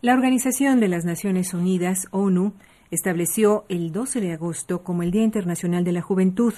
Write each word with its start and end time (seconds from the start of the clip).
La 0.00 0.14
Organización 0.14 0.78
de 0.78 0.86
las 0.86 1.04
Naciones 1.04 1.54
Unidas, 1.54 2.06
ONU, 2.12 2.52
estableció 2.92 3.64
el 3.68 3.90
12 3.90 4.20
de 4.20 4.32
agosto 4.32 4.84
como 4.84 5.02
el 5.02 5.10
Día 5.10 5.24
Internacional 5.24 5.82
de 5.82 5.90
la 5.90 6.02
Juventud, 6.02 6.54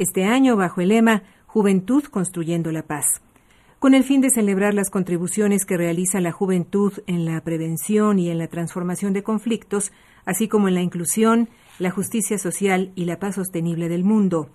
este 0.00 0.24
año 0.24 0.56
bajo 0.56 0.80
el 0.80 0.88
lema 0.88 1.22
Juventud 1.46 2.02
construyendo 2.02 2.72
la 2.72 2.82
paz. 2.82 3.06
Con 3.78 3.94
el 3.94 4.02
fin 4.02 4.20
de 4.20 4.30
celebrar 4.30 4.74
las 4.74 4.90
contribuciones 4.90 5.64
que 5.64 5.76
realiza 5.76 6.20
la 6.20 6.32
juventud 6.32 6.92
en 7.06 7.26
la 7.26 7.40
prevención 7.42 8.18
y 8.18 8.28
en 8.28 8.38
la 8.38 8.48
transformación 8.48 9.12
de 9.12 9.22
conflictos, 9.22 9.92
así 10.24 10.48
como 10.48 10.66
en 10.66 10.74
la 10.74 10.82
inclusión, 10.82 11.48
la 11.78 11.92
justicia 11.92 12.38
social 12.38 12.90
y 12.96 13.04
la 13.04 13.20
paz 13.20 13.36
sostenible 13.36 13.88
del 13.88 14.02
mundo. 14.02 14.50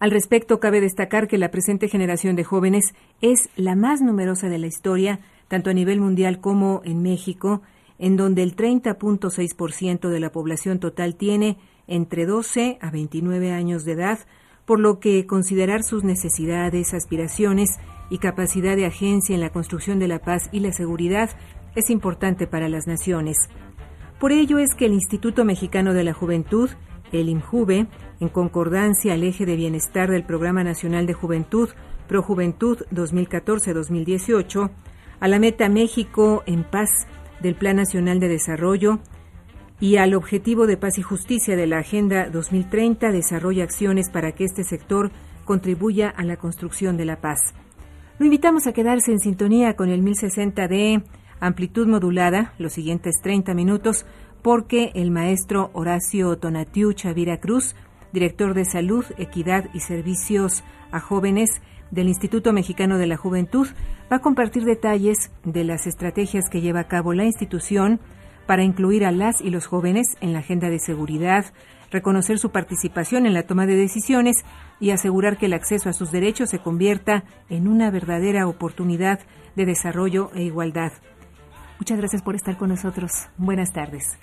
Al 0.00 0.10
respecto, 0.10 0.58
cabe 0.58 0.80
destacar 0.80 1.28
que 1.28 1.36
la 1.36 1.50
presente 1.50 1.88
generación 1.88 2.34
de 2.34 2.44
jóvenes 2.44 2.94
es 3.20 3.50
la 3.56 3.76
más 3.76 4.00
numerosa 4.00 4.48
de 4.48 4.58
la 4.58 4.66
historia, 4.68 5.20
tanto 5.48 5.70
a 5.70 5.74
nivel 5.74 6.00
mundial 6.00 6.40
como 6.40 6.80
en 6.84 7.02
México, 7.02 7.62
en 7.98 8.16
donde 8.16 8.42
el 8.42 8.56
30.6% 8.56 10.08
de 10.08 10.20
la 10.20 10.32
población 10.32 10.80
total 10.80 11.16
tiene 11.16 11.58
entre 11.86 12.26
12 12.26 12.78
a 12.80 12.90
29 12.90 13.52
años 13.52 13.84
de 13.84 13.92
edad, 13.92 14.18
por 14.64 14.80
lo 14.80 14.98
que 14.98 15.26
considerar 15.26 15.82
sus 15.82 16.04
necesidades, 16.04 16.94
aspiraciones 16.94 17.78
y 18.10 18.18
capacidad 18.18 18.76
de 18.76 18.86
agencia 18.86 19.34
en 19.34 19.40
la 19.40 19.50
construcción 19.50 19.98
de 19.98 20.08
la 20.08 20.20
paz 20.20 20.48
y 20.52 20.60
la 20.60 20.72
seguridad 20.72 21.30
es 21.74 21.90
importante 21.90 22.46
para 22.46 22.68
las 22.68 22.86
naciones. 22.86 23.36
Por 24.18 24.32
ello 24.32 24.58
es 24.58 24.74
que 24.74 24.86
el 24.86 24.94
Instituto 24.94 25.44
Mexicano 25.44 25.92
de 25.92 26.04
la 26.04 26.12
Juventud, 26.12 26.70
el 27.12 27.28
IMJUVE, 27.28 27.86
en 28.20 28.28
concordancia 28.28 29.14
al 29.14 29.22
eje 29.22 29.44
de 29.44 29.56
bienestar 29.56 30.10
del 30.10 30.24
Programa 30.24 30.64
Nacional 30.64 31.06
de 31.06 31.14
Juventud, 31.14 31.68
Projuventud 32.08 32.84
2014-2018, 32.92 34.70
a 35.20 35.28
la 35.28 35.38
meta 35.38 35.68
México 35.68 36.42
en 36.46 36.64
paz 36.64 36.90
del 37.40 37.54
Plan 37.54 37.76
Nacional 37.76 38.20
de 38.20 38.28
Desarrollo 38.28 39.00
y 39.80 39.96
al 39.96 40.14
objetivo 40.14 40.66
de 40.66 40.76
paz 40.76 40.98
y 40.98 41.02
justicia 41.02 41.56
de 41.56 41.66
la 41.66 41.78
Agenda 41.78 42.28
2030 42.30 43.12
desarrolla 43.12 43.64
acciones 43.64 44.10
para 44.10 44.32
que 44.32 44.44
este 44.44 44.64
sector 44.64 45.10
contribuya 45.44 46.08
a 46.08 46.24
la 46.24 46.36
construcción 46.36 46.96
de 46.96 47.04
la 47.04 47.20
paz. 47.20 47.54
Lo 48.18 48.24
invitamos 48.24 48.66
a 48.66 48.72
quedarse 48.72 49.10
en 49.10 49.18
sintonía 49.18 49.74
con 49.74 49.90
el 49.90 50.02
1060 50.02 50.68
de 50.68 51.02
amplitud 51.40 51.86
modulada 51.86 52.54
los 52.58 52.72
siguientes 52.72 53.16
30 53.22 53.54
minutos 53.54 54.06
porque 54.40 54.92
el 54.94 55.10
maestro 55.10 55.70
Horacio 55.72 56.36
Tonatiu 56.38 56.92
Chavira 56.92 57.40
Cruz, 57.40 57.74
director 58.12 58.54
de 58.54 58.64
Salud, 58.64 59.04
Equidad 59.18 59.68
y 59.74 59.80
Servicios 59.80 60.62
a 60.92 61.00
Jóvenes, 61.00 61.50
del 61.94 62.08
Instituto 62.08 62.52
Mexicano 62.52 62.98
de 62.98 63.06
la 63.06 63.16
Juventud 63.16 63.68
va 64.12 64.16
a 64.16 64.20
compartir 64.20 64.64
detalles 64.64 65.30
de 65.44 65.64
las 65.64 65.86
estrategias 65.86 66.50
que 66.50 66.60
lleva 66.60 66.80
a 66.80 66.88
cabo 66.88 67.14
la 67.14 67.24
institución 67.24 68.00
para 68.46 68.64
incluir 68.64 69.04
a 69.04 69.12
las 69.12 69.40
y 69.40 69.50
los 69.50 69.66
jóvenes 69.66 70.06
en 70.20 70.32
la 70.32 70.40
agenda 70.40 70.68
de 70.68 70.80
seguridad, 70.80 71.46
reconocer 71.90 72.38
su 72.38 72.50
participación 72.50 73.26
en 73.26 73.32
la 73.32 73.44
toma 73.44 73.66
de 73.66 73.76
decisiones 73.76 74.36
y 74.80 74.90
asegurar 74.90 75.38
que 75.38 75.46
el 75.46 75.52
acceso 75.52 75.88
a 75.88 75.92
sus 75.92 76.10
derechos 76.10 76.50
se 76.50 76.58
convierta 76.58 77.24
en 77.48 77.68
una 77.68 77.90
verdadera 77.90 78.48
oportunidad 78.48 79.20
de 79.54 79.64
desarrollo 79.64 80.30
e 80.34 80.42
igualdad. 80.42 80.92
Muchas 81.78 81.98
gracias 81.98 82.22
por 82.22 82.34
estar 82.34 82.56
con 82.56 82.70
nosotros. 82.70 83.28
Buenas 83.38 83.72
tardes. 83.72 84.18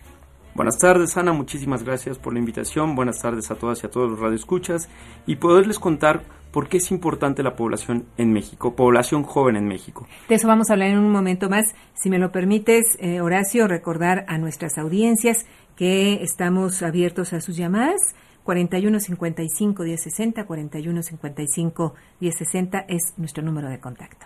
Buenas 0.54 0.78
tardes, 0.78 1.16
Ana. 1.16 1.32
Muchísimas 1.32 1.84
gracias 1.84 2.18
por 2.18 2.34
la 2.34 2.40
invitación. 2.40 2.96
Buenas 2.96 3.22
tardes 3.22 3.50
a 3.52 3.56
todas 3.56 3.82
y 3.84 3.88
a 3.88 3.90
todos 3.90 4.10
los 4.10 4.20
radioescuchas 4.20 4.90
y 5.26 5.38
poderles 5.38 5.80
contar 5.80 6.24
por 6.52 6.68
qué 6.68 6.78
es 6.78 6.92
importante 6.92 7.42
la 7.42 7.56
población 7.56 8.06
en 8.18 8.34
México, 8.34 8.76
población 8.76 9.24
joven 9.24 9.56
en 9.56 9.66
México. 9.66 10.06
De 10.28 10.36
eso 10.36 10.48
vamos 10.48 10.70
a 10.70 10.74
hablar 10.74 10.90
en 10.90 11.00
un 11.00 11.10
momento 11.10 11.50
más. 11.50 11.66
Si 11.94 12.10
me 12.10 12.20
lo 12.20 12.34
permites, 12.34 12.98
eh, 13.00 13.22
Horacio, 13.22 13.68
recordar 13.68 14.26
a 14.28 14.38
nuestras 14.38 14.78
audiencias 14.78 15.46
que 15.78 16.22
estamos 16.22 16.84
abiertos 16.84 17.32
a 17.34 17.42
sus 17.42 17.56
llamadas. 17.56 18.02
4155 18.44 19.84
1060, 19.84 20.46
4155 20.46 21.94
1060 22.20 22.86
es 22.90 23.14
nuestro 23.18 23.44
número 23.44 23.70
de 23.70 23.80
contacto. 23.80 24.26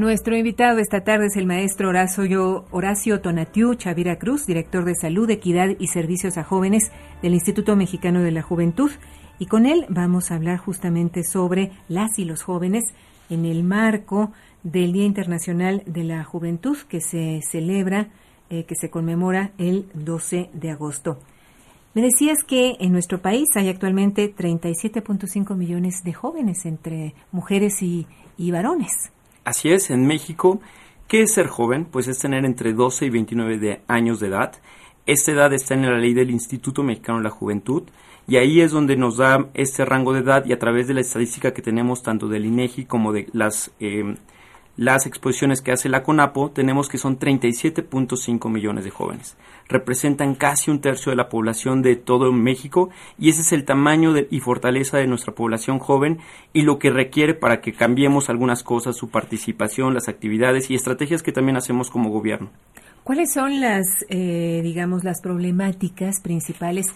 Nuestro 0.00 0.34
invitado 0.34 0.78
esta 0.78 1.04
tarde 1.04 1.26
es 1.26 1.36
el 1.36 1.44
maestro 1.44 1.90
Horacio, 1.90 2.64
Horacio 2.70 3.20
Tonatiu 3.20 3.74
Chavira 3.74 4.18
Cruz, 4.18 4.46
director 4.46 4.86
de 4.86 4.94
Salud, 4.94 5.28
Equidad 5.28 5.76
y 5.78 5.88
Servicios 5.88 6.38
a 6.38 6.42
Jóvenes 6.42 6.90
del 7.20 7.34
Instituto 7.34 7.76
Mexicano 7.76 8.22
de 8.22 8.30
la 8.30 8.40
Juventud. 8.40 8.90
Y 9.38 9.44
con 9.44 9.66
él 9.66 9.84
vamos 9.90 10.30
a 10.30 10.36
hablar 10.36 10.56
justamente 10.56 11.22
sobre 11.22 11.72
las 11.88 12.18
y 12.18 12.24
los 12.24 12.42
jóvenes 12.42 12.84
en 13.28 13.44
el 13.44 13.62
marco 13.62 14.32
del 14.62 14.94
Día 14.94 15.04
Internacional 15.04 15.82
de 15.84 16.04
la 16.04 16.24
Juventud 16.24 16.78
que 16.88 17.02
se 17.02 17.42
celebra, 17.42 18.08
eh, 18.48 18.64
que 18.64 18.76
se 18.76 18.88
conmemora 18.88 19.50
el 19.58 19.84
12 19.92 20.48
de 20.54 20.70
agosto. 20.70 21.18
Me 21.92 22.00
decías 22.00 22.38
que 22.42 22.78
en 22.80 22.92
nuestro 22.92 23.20
país 23.20 23.48
hay 23.54 23.68
actualmente 23.68 24.34
37.5 24.34 25.54
millones 25.54 26.02
de 26.04 26.14
jóvenes 26.14 26.64
entre 26.64 27.12
mujeres 27.32 27.82
y 27.82 28.06
varones. 28.50 29.12
Así 29.44 29.70
es, 29.70 29.90
en 29.90 30.06
México, 30.06 30.60
¿qué 31.08 31.22
es 31.22 31.34
ser 31.34 31.46
joven? 31.46 31.86
Pues 31.86 32.08
es 32.08 32.18
tener 32.18 32.44
entre 32.44 32.72
12 32.72 33.06
y 33.06 33.10
29 33.10 33.82
años 33.88 34.20
de 34.20 34.28
edad. 34.28 34.52
Esta 35.06 35.32
edad 35.32 35.52
está 35.52 35.74
en 35.74 35.82
la 35.82 35.98
ley 35.98 36.14
del 36.14 36.30
Instituto 36.30 36.82
Mexicano 36.82 37.18
de 37.18 37.24
la 37.24 37.30
Juventud 37.30 37.84
y 38.28 38.36
ahí 38.36 38.60
es 38.60 38.70
donde 38.70 38.96
nos 38.96 39.16
da 39.16 39.48
este 39.54 39.84
rango 39.84 40.12
de 40.12 40.20
edad 40.20 40.44
y 40.44 40.52
a 40.52 40.58
través 40.58 40.86
de 40.86 40.94
la 40.94 41.00
estadística 41.00 41.52
que 41.52 41.62
tenemos 41.62 42.02
tanto 42.02 42.28
del 42.28 42.44
INEGI 42.44 42.84
como 42.84 43.12
de 43.12 43.28
las 43.32 43.72
eh, 43.80 44.14
las 44.76 45.04
exposiciones 45.04 45.60
que 45.60 45.72
hace 45.72 45.90
la 45.90 46.02
CONAPO, 46.02 46.52
tenemos 46.52 46.88
que 46.88 46.96
son 46.96 47.18
37.5 47.18 48.48
millones 48.48 48.84
de 48.84 48.90
jóvenes. 48.90 49.36
Representan 49.70 50.34
casi 50.34 50.70
un 50.70 50.80
tercio 50.80 51.10
de 51.10 51.16
la 51.16 51.28
población 51.28 51.80
de 51.80 51.94
todo 51.94 52.32
México 52.32 52.90
y 53.18 53.30
ese 53.30 53.42
es 53.42 53.52
el 53.52 53.64
tamaño 53.64 54.12
y 54.28 54.40
fortaleza 54.40 54.98
de 54.98 55.06
nuestra 55.06 55.32
población 55.32 55.78
joven 55.78 56.18
y 56.52 56.62
lo 56.62 56.80
que 56.80 56.90
requiere 56.90 57.34
para 57.34 57.60
que 57.60 57.72
cambiemos 57.72 58.28
algunas 58.28 58.64
cosas, 58.64 58.96
su 58.96 59.10
participación, 59.10 59.94
las 59.94 60.08
actividades 60.08 60.70
y 60.70 60.74
estrategias 60.74 61.22
que 61.22 61.30
también 61.30 61.56
hacemos 61.56 61.88
como 61.88 62.10
gobierno. 62.10 62.50
¿Cuáles 63.04 63.32
son 63.32 63.60
las, 63.60 63.86
eh, 64.08 64.60
digamos, 64.62 65.04
las 65.04 65.22
problemáticas 65.22 66.20
principales 66.20 66.88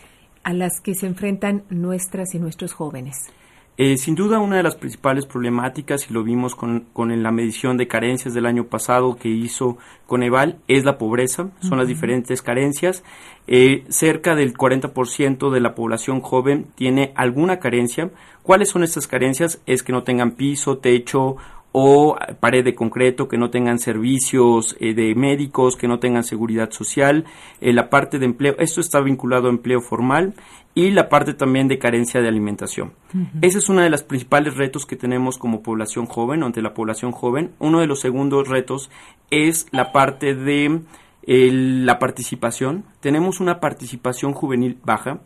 a 0.42 0.52
las 0.52 0.80
que 0.80 0.94
se 0.94 1.06
enfrentan 1.06 1.62
nuestras 1.70 2.34
y 2.34 2.40
nuestros 2.40 2.72
jóvenes? 2.72 3.30
Eh, 3.76 3.96
sin 3.96 4.14
duda, 4.14 4.38
una 4.38 4.56
de 4.56 4.62
las 4.62 4.76
principales 4.76 5.26
problemáticas, 5.26 6.08
y 6.08 6.12
lo 6.12 6.22
vimos 6.22 6.54
con, 6.54 6.86
con, 6.92 7.22
la 7.22 7.32
medición 7.32 7.76
de 7.76 7.88
carencias 7.88 8.32
del 8.32 8.46
año 8.46 8.64
pasado 8.64 9.16
que 9.16 9.28
hizo 9.28 9.78
Coneval, 10.06 10.58
es 10.68 10.84
la 10.84 10.96
pobreza, 10.96 11.50
son 11.60 11.78
las 11.78 11.88
diferentes 11.88 12.40
carencias. 12.40 13.02
Eh, 13.48 13.84
cerca 13.88 14.36
del 14.36 14.54
40% 14.54 15.50
de 15.50 15.60
la 15.60 15.74
población 15.74 16.20
joven 16.20 16.66
tiene 16.76 17.12
alguna 17.16 17.58
carencia. 17.58 18.10
¿Cuáles 18.44 18.70
son 18.70 18.84
estas 18.84 19.08
carencias? 19.08 19.60
Es 19.66 19.82
que 19.82 19.92
no 19.92 20.04
tengan 20.04 20.32
piso, 20.32 20.78
techo 20.78 21.36
o 21.76 22.16
pared 22.38 22.64
de 22.64 22.76
concreto, 22.76 23.26
que 23.26 23.36
no 23.36 23.50
tengan 23.50 23.80
servicios 23.80 24.76
eh, 24.78 24.94
de 24.94 25.14
médicos, 25.16 25.76
que 25.76 25.88
no 25.88 25.98
tengan 25.98 26.22
seguridad 26.22 26.70
social, 26.70 27.24
la 27.60 27.90
parte 27.90 28.20
de 28.20 28.26
empleo, 28.26 28.54
esto 28.58 28.80
está 28.80 29.00
vinculado 29.00 29.48
a 29.48 29.50
empleo 29.50 29.80
formal 29.80 30.34
y 30.74 30.90
la 30.90 31.08
parte 31.08 31.34
también 31.34 31.66
de 31.66 31.78
carencia 31.78 32.20
de 32.20 32.28
alimentación. 32.28 32.92
Ese 33.42 33.58
es 33.58 33.68
uno 33.68 33.80
de 33.80 33.90
los 33.90 34.02
principales 34.02 34.56
retos 34.56 34.86
que 34.86 34.96
tenemos 34.96 35.36
como 35.36 35.62
población 35.62 36.06
joven, 36.06 36.42
ante 36.42 36.62
la 36.62 36.74
población 36.74 37.12
joven. 37.12 37.52
Uno 37.58 37.80
de 37.80 37.86
los 37.86 38.00
segundos 38.00 38.48
retos 38.48 38.90
es 39.30 39.66
la 39.72 39.92
parte 39.92 40.34
de 40.34 40.80
la 41.26 41.98
participación. 41.98 42.84
Tenemos 43.00 43.40
una 43.40 43.60
participación 43.60 44.32
juvenil 44.32 44.78
baja. 44.84 45.20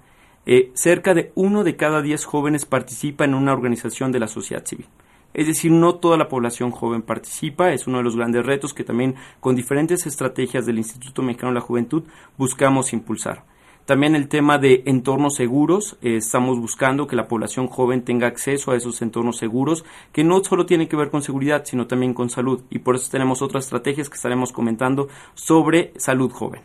Eh, 0.46 0.70
cerca 0.74 1.14
de 1.14 1.32
uno 1.34 1.64
de 1.64 1.76
cada 1.76 2.00
diez 2.00 2.24
jóvenes 2.24 2.64
participa 2.64 3.24
en 3.24 3.34
una 3.34 3.52
organización 3.52 4.12
de 4.12 4.20
la 4.20 4.28
sociedad 4.28 4.64
civil. 4.64 4.86
Es 5.34 5.46
decir, 5.46 5.70
no 5.70 5.96
toda 5.96 6.16
la 6.16 6.28
población 6.28 6.70
joven 6.70 7.02
participa, 7.02 7.72
es 7.72 7.86
uno 7.86 7.98
de 7.98 8.04
los 8.04 8.16
grandes 8.16 8.44
retos 8.44 8.74
que 8.74 8.84
también 8.84 9.14
con 9.40 9.54
diferentes 9.54 10.06
estrategias 10.06 10.66
del 10.66 10.78
Instituto 10.78 11.22
Mexicano 11.22 11.52
de 11.52 11.60
la 11.60 11.64
Juventud 11.64 12.04
buscamos 12.36 12.92
impulsar. 12.92 13.44
También 13.88 14.14
el 14.14 14.28
tema 14.28 14.58
de 14.58 14.82
entornos 14.84 15.36
seguros. 15.36 15.96
Eh, 16.02 16.16
estamos 16.16 16.60
buscando 16.60 17.06
que 17.06 17.16
la 17.16 17.26
población 17.26 17.68
joven 17.68 18.02
tenga 18.02 18.26
acceso 18.26 18.70
a 18.70 18.76
esos 18.76 19.00
entornos 19.00 19.38
seguros, 19.38 19.82
que 20.12 20.24
no 20.24 20.44
solo 20.44 20.66
tienen 20.66 20.88
que 20.88 20.96
ver 20.96 21.08
con 21.08 21.22
seguridad, 21.22 21.62
sino 21.64 21.86
también 21.86 22.12
con 22.12 22.28
salud. 22.28 22.60
Y 22.68 22.80
por 22.80 22.96
eso 22.96 23.10
tenemos 23.10 23.40
otras 23.40 23.64
estrategias 23.64 24.10
que 24.10 24.16
estaremos 24.16 24.52
comentando 24.52 25.08
sobre 25.32 25.94
salud 25.96 26.30
joven. 26.30 26.60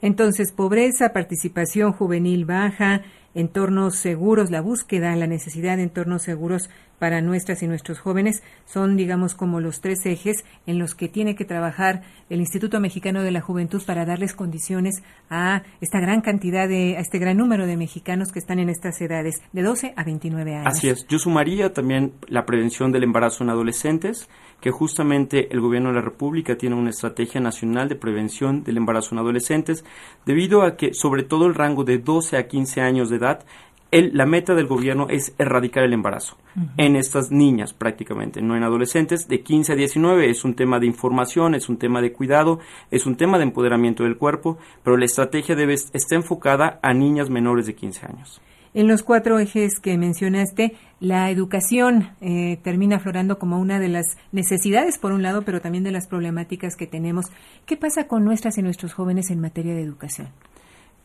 Entonces, 0.00 0.52
pobreza, 0.52 1.12
participación 1.12 1.92
juvenil 1.92 2.46
baja, 2.46 3.02
entornos 3.34 3.96
seguros, 3.96 4.50
la 4.50 4.60
búsqueda, 4.60 5.14
la 5.16 5.26
necesidad 5.26 5.76
de 5.76 5.84
entornos 5.84 6.22
seguros 6.22 6.70
para 6.98 7.20
nuestras 7.20 7.62
y 7.62 7.66
nuestros 7.66 7.98
jóvenes 7.98 8.42
son, 8.64 8.96
digamos, 8.96 9.34
como 9.34 9.60
los 9.60 9.80
tres 9.80 10.06
ejes 10.06 10.44
en 10.66 10.78
los 10.78 10.94
que 10.94 11.08
tiene 11.08 11.34
que 11.34 11.44
trabajar 11.44 12.02
el 12.30 12.40
Instituto 12.40 12.80
Mexicano 12.80 13.22
de 13.22 13.30
la 13.30 13.40
Juventud 13.40 13.82
para 13.84 14.06
darles 14.06 14.34
condiciones 14.34 15.02
a 15.28 15.62
esta 15.80 16.00
gran 16.00 16.20
cantidad 16.20 16.68
de, 16.68 16.96
a 16.96 17.00
este 17.00 17.18
gran 17.18 17.36
número 17.36 17.66
de 17.66 17.76
mexicanos 17.76 18.32
que 18.32 18.38
están 18.38 18.58
en 18.58 18.68
estas 18.68 19.00
edades, 19.00 19.42
de 19.52 19.62
12 19.62 19.94
a 19.96 20.04
29 20.04 20.54
años. 20.54 20.66
Así 20.66 20.88
es. 20.88 21.06
Yo 21.08 21.18
sumaría 21.18 21.72
también 21.72 22.12
la 22.28 22.46
prevención 22.46 22.92
del 22.92 23.02
embarazo 23.02 23.44
en 23.44 23.50
adolescentes, 23.50 24.28
que 24.64 24.70
justamente 24.70 25.52
el 25.52 25.60
Gobierno 25.60 25.90
de 25.90 25.96
la 25.96 26.00
República 26.00 26.56
tiene 26.56 26.74
una 26.74 26.88
estrategia 26.88 27.38
nacional 27.38 27.86
de 27.86 27.96
prevención 27.96 28.64
del 28.64 28.78
embarazo 28.78 29.14
en 29.14 29.18
adolescentes, 29.18 29.84
debido 30.24 30.62
a 30.62 30.78
que 30.78 30.94
sobre 30.94 31.22
todo 31.22 31.44
el 31.44 31.54
rango 31.54 31.84
de 31.84 31.98
12 31.98 32.38
a 32.38 32.48
15 32.48 32.80
años 32.80 33.10
de 33.10 33.16
edad 33.16 33.44
la 33.92 34.24
meta 34.24 34.54
del 34.54 34.66
gobierno 34.66 35.06
es 35.10 35.34
erradicar 35.38 35.84
el 35.84 35.92
embarazo 35.92 36.38
en 36.78 36.96
estas 36.96 37.30
niñas 37.30 37.74
prácticamente, 37.74 38.40
no 38.40 38.56
en 38.56 38.64
adolescentes, 38.64 39.28
de 39.28 39.42
15 39.42 39.74
a 39.74 39.76
19. 39.76 40.30
Es 40.30 40.44
un 40.44 40.54
tema 40.54 40.80
de 40.80 40.86
información, 40.86 41.54
es 41.54 41.68
un 41.68 41.76
tema 41.76 42.00
de 42.00 42.10
cuidado, 42.10 42.58
es 42.90 43.04
un 43.04 43.16
tema 43.16 43.36
de 43.36 43.44
empoderamiento 43.44 44.02
del 44.02 44.16
cuerpo, 44.16 44.58
pero 44.82 44.96
la 44.96 45.04
estrategia 45.04 45.54
debe 45.54 45.74
está 45.74 46.14
enfocada 46.16 46.80
a 46.82 46.94
niñas 46.94 47.28
menores 47.28 47.66
de 47.66 47.74
15 47.74 48.06
años. 48.06 48.40
En 48.74 48.88
los 48.88 49.04
cuatro 49.04 49.38
ejes 49.38 49.78
que 49.78 49.96
mencionaste, 49.96 50.76
la 50.98 51.30
educación 51.30 52.10
eh, 52.20 52.58
termina 52.64 52.96
aflorando 52.96 53.38
como 53.38 53.60
una 53.60 53.78
de 53.78 53.88
las 53.88 54.04
necesidades, 54.32 54.98
por 54.98 55.12
un 55.12 55.22
lado, 55.22 55.42
pero 55.42 55.60
también 55.60 55.84
de 55.84 55.92
las 55.92 56.08
problemáticas 56.08 56.74
que 56.74 56.88
tenemos. 56.88 57.26
¿Qué 57.66 57.76
pasa 57.76 58.08
con 58.08 58.24
nuestras 58.24 58.58
y 58.58 58.62
nuestros 58.62 58.92
jóvenes 58.92 59.30
en 59.30 59.40
materia 59.40 59.74
de 59.74 59.82
educación? 59.82 60.28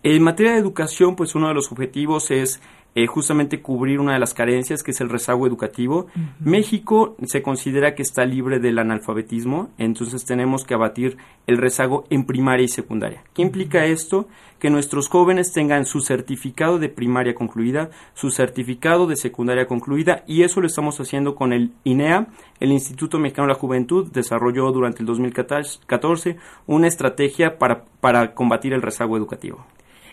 En 0.01 0.23
materia 0.23 0.53
de 0.53 0.57
educación, 0.57 1.15
pues 1.15 1.35
uno 1.35 1.47
de 1.49 1.53
los 1.53 1.71
objetivos 1.71 2.31
es 2.31 2.59
eh, 2.99 3.07
justamente 3.07 3.61
cubrir 3.61 4.01
una 4.01 4.11
de 4.11 4.19
las 4.19 4.33
carencias 4.33 4.83
que 4.83 4.91
es 4.91 4.99
el 4.99 5.07
rezago 5.07 5.47
educativo. 5.47 6.07
México 6.41 7.15
se 7.23 7.41
considera 7.41 7.95
que 7.95 8.01
está 8.01 8.25
libre 8.25 8.59
del 8.59 8.77
analfabetismo, 8.77 9.69
entonces 9.77 10.25
tenemos 10.25 10.65
que 10.65 10.73
abatir 10.73 11.15
el 11.47 11.59
rezago 11.59 12.03
en 12.09 12.25
primaria 12.25 12.65
y 12.65 12.67
secundaria. 12.67 13.23
¿Qué 13.33 13.41
implica 13.41 13.85
esto? 13.85 14.27
Que 14.59 14.69
nuestros 14.69 15.07
jóvenes 15.07 15.53
tengan 15.53 15.85
su 15.85 16.01
certificado 16.01 16.77
de 16.77 16.89
primaria 16.89 17.35
concluida, 17.35 17.89
su 18.15 18.31
certificado 18.31 19.07
de 19.07 19.15
secundaria 19.15 19.65
concluida 19.65 20.25
y 20.27 20.43
eso 20.43 20.59
lo 20.59 20.67
estamos 20.67 20.99
haciendo 20.99 21.35
con 21.35 21.53
el 21.53 21.71
INEA, 21.85 22.27
el 22.59 22.73
Instituto 22.73 23.17
Mexicano 23.17 23.47
de 23.47 23.53
la 23.53 23.59
Juventud 23.61 24.11
desarrolló 24.11 24.73
durante 24.73 25.03
el 25.03 25.05
2014 25.05 26.35
una 26.67 26.87
estrategia 26.87 27.57
para, 27.57 27.85
para 28.01 28.33
combatir 28.33 28.73
el 28.73 28.81
rezago 28.81 29.15
educativo. 29.15 29.65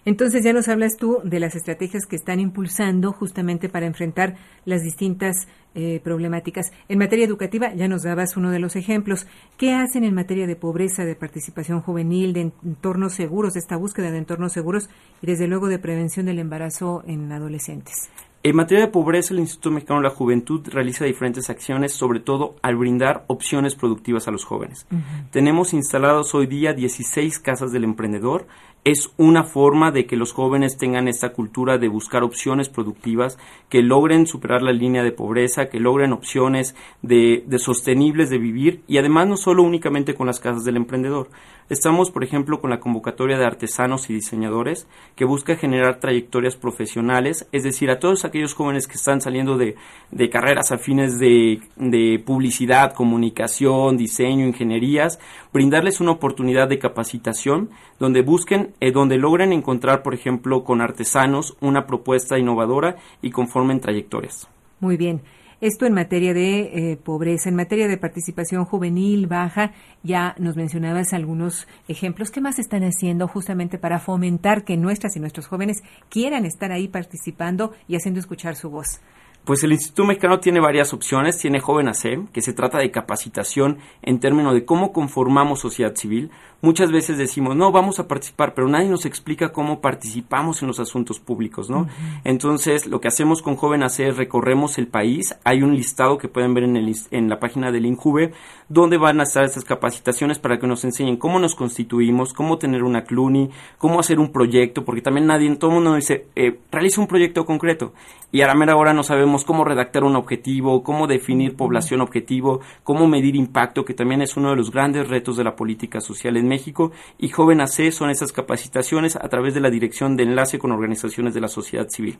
Entonces 0.06 0.44
ya 0.44 0.52
nos 0.52 0.68
hablas 0.68 0.96
tú 0.96 1.18
de 1.24 1.40
las 1.40 1.56
estrategias 1.56 2.06
que 2.06 2.14
están 2.14 2.38
impulsando 2.38 3.12
justamente 3.12 3.68
para 3.68 3.86
enfrentar 3.86 4.36
las 4.64 4.82
distintas 4.82 5.48
eh, 5.74 6.00
problemáticas. 6.02 6.70
En 6.88 7.00
materia 7.00 7.26
educativa 7.26 7.74
ya 7.74 7.88
nos 7.88 8.04
dabas 8.04 8.36
uno 8.36 8.52
de 8.52 8.60
los 8.60 8.76
ejemplos. 8.76 9.26
¿Qué 9.58 9.74
hacen 9.74 10.04
en 10.04 10.14
materia 10.14 10.46
de 10.46 10.54
pobreza, 10.54 11.04
de 11.04 11.16
participación 11.16 11.80
juvenil, 11.80 12.32
de 12.32 12.52
entornos 12.64 13.14
seguros, 13.14 13.54
de 13.54 13.60
esta 13.60 13.76
búsqueda 13.76 14.12
de 14.12 14.18
entornos 14.18 14.52
seguros 14.52 14.88
y 15.22 15.26
desde 15.26 15.48
luego 15.48 15.66
de 15.66 15.80
prevención 15.80 16.26
del 16.26 16.38
embarazo 16.38 17.02
en 17.06 17.32
adolescentes? 17.32 18.08
En 18.42 18.54
materia 18.54 18.86
de 18.86 18.92
pobreza, 18.92 19.34
el 19.34 19.40
Instituto 19.40 19.72
Mexicano 19.72 20.00
de 20.00 20.08
la 20.08 20.14
Juventud 20.14 20.60
realiza 20.68 21.04
diferentes 21.04 21.50
acciones, 21.50 21.92
sobre 21.92 22.20
todo 22.20 22.54
al 22.62 22.76
brindar 22.76 23.24
opciones 23.26 23.74
productivas 23.74 24.28
a 24.28 24.30
los 24.30 24.44
jóvenes. 24.44 24.86
Tenemos 25.32 25.74
instalados 25.74 26.34
hoy 26.34 26.46
día 26.46 26.72
16 26.72 27.40
casas 27.40 27.72
del 27.72 27.84
emprendedor 27.84 28.46
es 28.86 29.10
una 29.16 29.42
forma 29.42 29.90
de 29.90 30.06
que 30.06 30.16
los 30.16 30.32
jóvenes 30.32 30.76
tengan 30.76 31.08
esta 31.08 31.32
cultura 31.32 31.76
de 31.76 31.88
buscar 31.88 32.22
opciones 32.22 32.68
productivas, 32.68 33.36
que 33.68 33.82
logren 33.82 34.28
superar 34.28 34.62
la 34.62 34.70
línea 34.70 35.02
de 35.02 35.10
pobreza, 35.10 35.68
que 35.68 35.80
logren 35.80 36.12
opciones 36.12 36.76
de, 37.02 37.42
de, 37.48 37.58
sostenibles 37.58 38.30
de 38.30 38.38
vivir 38.38 38.84
y 38.86 38.98
además 38.98 39.26
no 39.26 39.36
solo 39.36 39.64
únicamente 39.64 40.14
con 40.14 40.28
las 40.28 40.38
casas 40.38 40.62
del 40.62 40.76
emprendedor. 40.76 41.30
Estamos, 41.68 42.12
por 42.12 42.22
ejemplo, 42.22 42.60
con 42.60 42.70
la 42.70 42.78
convocatoria 42.78 43.38
de 43.38 43.44
artesanos 43.44 44.08
y 44.08 44.14
diseñadores 44.14 44.86
que 45.16 45.24
busca 45.24 45.56
generar 45.56 45.98
trayectorias 45.98 46.56
profesionales, 46.56 47.48
es 47.50 47.64
decir, 47.64 47.90
a 47.90 47.98
todos 47.98 48.24
aquellos 48.24 48.54
jóvenes 48.54 48.86
que 48.86 48.94
están 48.94 49.20
saliendo 49.20 49.58
de, 49.58 49.74
de 50.12 50.30
carreras 50.30 50.70
afines 50.70 51.18
de, 51.18 51.60
de 51.74 52.22
publicidad, 52.24 52.94
comunicación, 52.94 53.96
diseño, 53.96 54.46
ingenierías, 54.46 55.18
brindarles 55.52 56.00
una 56.00 56.12
oportunidad 56.12 56.68
de 56.68 56.78
capacitación 56.78 57.70
donde 57.98 58.22
busquen 58.22 58.74
eh, 58.80 58.92
donde 58.92 59.16
logren 59.16 59.52
encontrar, 59.52 60.02
por 60.02 60.14
ejemplo, 60.14 60.62
con 60.62 60.80
artesanos 60.80 61.56
una 61.60 61.86
propuesta 61.86 62.38
innovadora 62.38 62.96
y 63.22 63.30
conformen 63.30 63.80
trayectorias. 63.80 64.48
Muy 64.78 64.96
bien. 64.96 65.20
Esto 65.62 65.86
en 65.86 65.94
materia 65.94 66.34
de 66.34 66.92
eh, 66.92 66.96
pobreza, 66.98 67.48
en 67.48 67.54
materia 67.54 67.88
de 67.88 67.96
participación 67.96 68.66
juvenil 68.66 69.26
baja, 69.26 69.72
ya 70.02 70.34
nos 70.38 70.54
mencionabas 70.54 71.14
algunos 71.14 71.66
ejemplos. 71.88 72.30
¿Qué 72.30 72.42
más 72.42 72.58
están 72.58 72.84
haciendo 72.84 73.26
justamente 73.26 73.78
para 73.78 73.98
fomentar 73.98 74.64
que 74.64 74.76
nuestras 74.76 75.16
y 75.16 75.20
nuestros 75.20 75.46
jóvenes 75.46 75.82
quieran 76.10 76.44
estar 76.44 76.72
ahí 76.72 76.88
participando 76.88 77.72
y 77.88 77.96
haciendo 77.96 78.20
escuchar 78.20 78.54
su 78.54 78.68
voz? 78.68 79.00
Pues 79.46 79.62
el 79.62 79.70
Instituto 79.70 80.04
Mexicano 80.04 80.40
tiene 80.40 80.58
varias 80.58 80.92
opciones. 80.92 81.38
Tiene 81.38 81.60
Joven 81.60 81.86
AC, 81.86 82.32
que 82.32 82.42
se 82.42 82.52
trata 82.52 82.78
de 82.78 82.90
capacitación 82.90 83.78
en 84.02 84.18
términos 84.18 84.54
de 84.54 84.64
cómo 84.64 84.92
conformamos 84.92 85.60
sociedad 85.60 85.94
civil. 85.94 86.32
Muchas 86.62 86.90
veces 86.90 87.16
decimos, 87.16 87.54
no, 87.54 87.70
vamos 87.70 88.00
a 88.00 88.08
participar, 88.08 88.54
pero 88.54 88.66
nadie 88.66 88.88
nos 88.88 89.06
explica 89.06 89.52
cómo 89.52 89.80
participamos 89.80 90.62
en 90.62 90.68
los 90.68 90.80
asuntos 90.80 91.20
públicos, 91.20 91.70
¿no? 91.70 91.86
Entonces, 92.24 92.86
lo 92.86 93.00
que 93.00 93.06
hacemos 93.06 93.40
con 93.40 93.54
Joven 93.54 93.84
AC 93.84 94.00
es 94.00 94.16
recorremos 94.16 94.78
el 94.78 94.88
país. 94.88 95.36
Hay 95.44 95.62
un 95.62 95.76
listado 95.76 96.18
que 96.18 96.26
pueden 96.26 96.52
ver 96.52 96.64
en, 96.64 96.76
el, 96.76 96.96
en 97.12 97.28
la 97.28 97.38
página 97.38 97.70
del 97.70 97.86
INJUVE, 97.86 98.32
donde 98.68 98.96
van 98.96 99.20
a 99.20 99.24
estar 99.24 99.44
esas 99.44 99.64
capacitaciones 99.64 100.40
para 100.40 100.58
que 100.58 100.66
nos 100.66 100.82
enseñen 100.84 101.18
cómo 101.18 101.38
nos 101.38 101.54
constituimos, 101.54 102.32
cómo 102.32 102.58
tener 102.58 102.82
una 102.82 103.04
CLUNY, 103.04 103.50
cómo 103.78 104.00
hacer 104.00 104.18
un 104.18 104.32
proyecto, 104.32 104.84
porque 104.84 105.02
también 105.02 105.28
nadie, 105.28 105.54
todo 105.54 105.70
el 105.70 105.76
mundo 105.76 105.94
dice, 105.94 106.26
eh, 106.34 106.58
realiza 106.72 107.00
un 107.00 107.06
proyecto 107.06 107.44
concreto. 107.44 107.92
Y 108.32 108.40
a 108.40 108.48
la 108.48 108.54
mera 108.54 108.76
hora 108.76 108.92
no 108.92 109.04
sabemos 109.04 109.35
cómo 109.44 109.64
redactar 109.64 110.04
un 110.04 110.16
objetivo, 110.16 110.82
cómo 110.82 111.06
definir 111.06 111.56
población 111.56 112.00
objetivo, 112.00 112.60
cómo 112.84 113.06
medir 113.06 113.36
impacto, 113.36 113.84
que 113.84 113.94
también 113.94 114.22
es 114.22 114.36
uno 114.36 114.50
de 114.50 114.56
los 114.56 114.70
grandes 114.70 115.08
retos 115.08 115.36
de 115.36 115.44
la 115.44 115.56
política 115.56 116.00
social 116.00 116.36
en 116.36 116.48
México. 116.48 116.92
Y 117.18 117.28
Joven 117.28 117.60
AC 117.60 117.90
son 117.92 118.10
esas 118.10 118.32
capacitaciones 118.32 119.16
a 119.16 119.28
través 119.28 119.54
de 119.54 119.60
la 119.60 119.70
Dirección 119.70 120.16
de 120.16 120.24
Enlace 120.24 120.58
con 120.58 120.72
Organizaciones 120.72 121.34
de 121.34 121.40
la 121.40 121.48
Sociedad 121.48 121.88
Civil. 121.88 122.18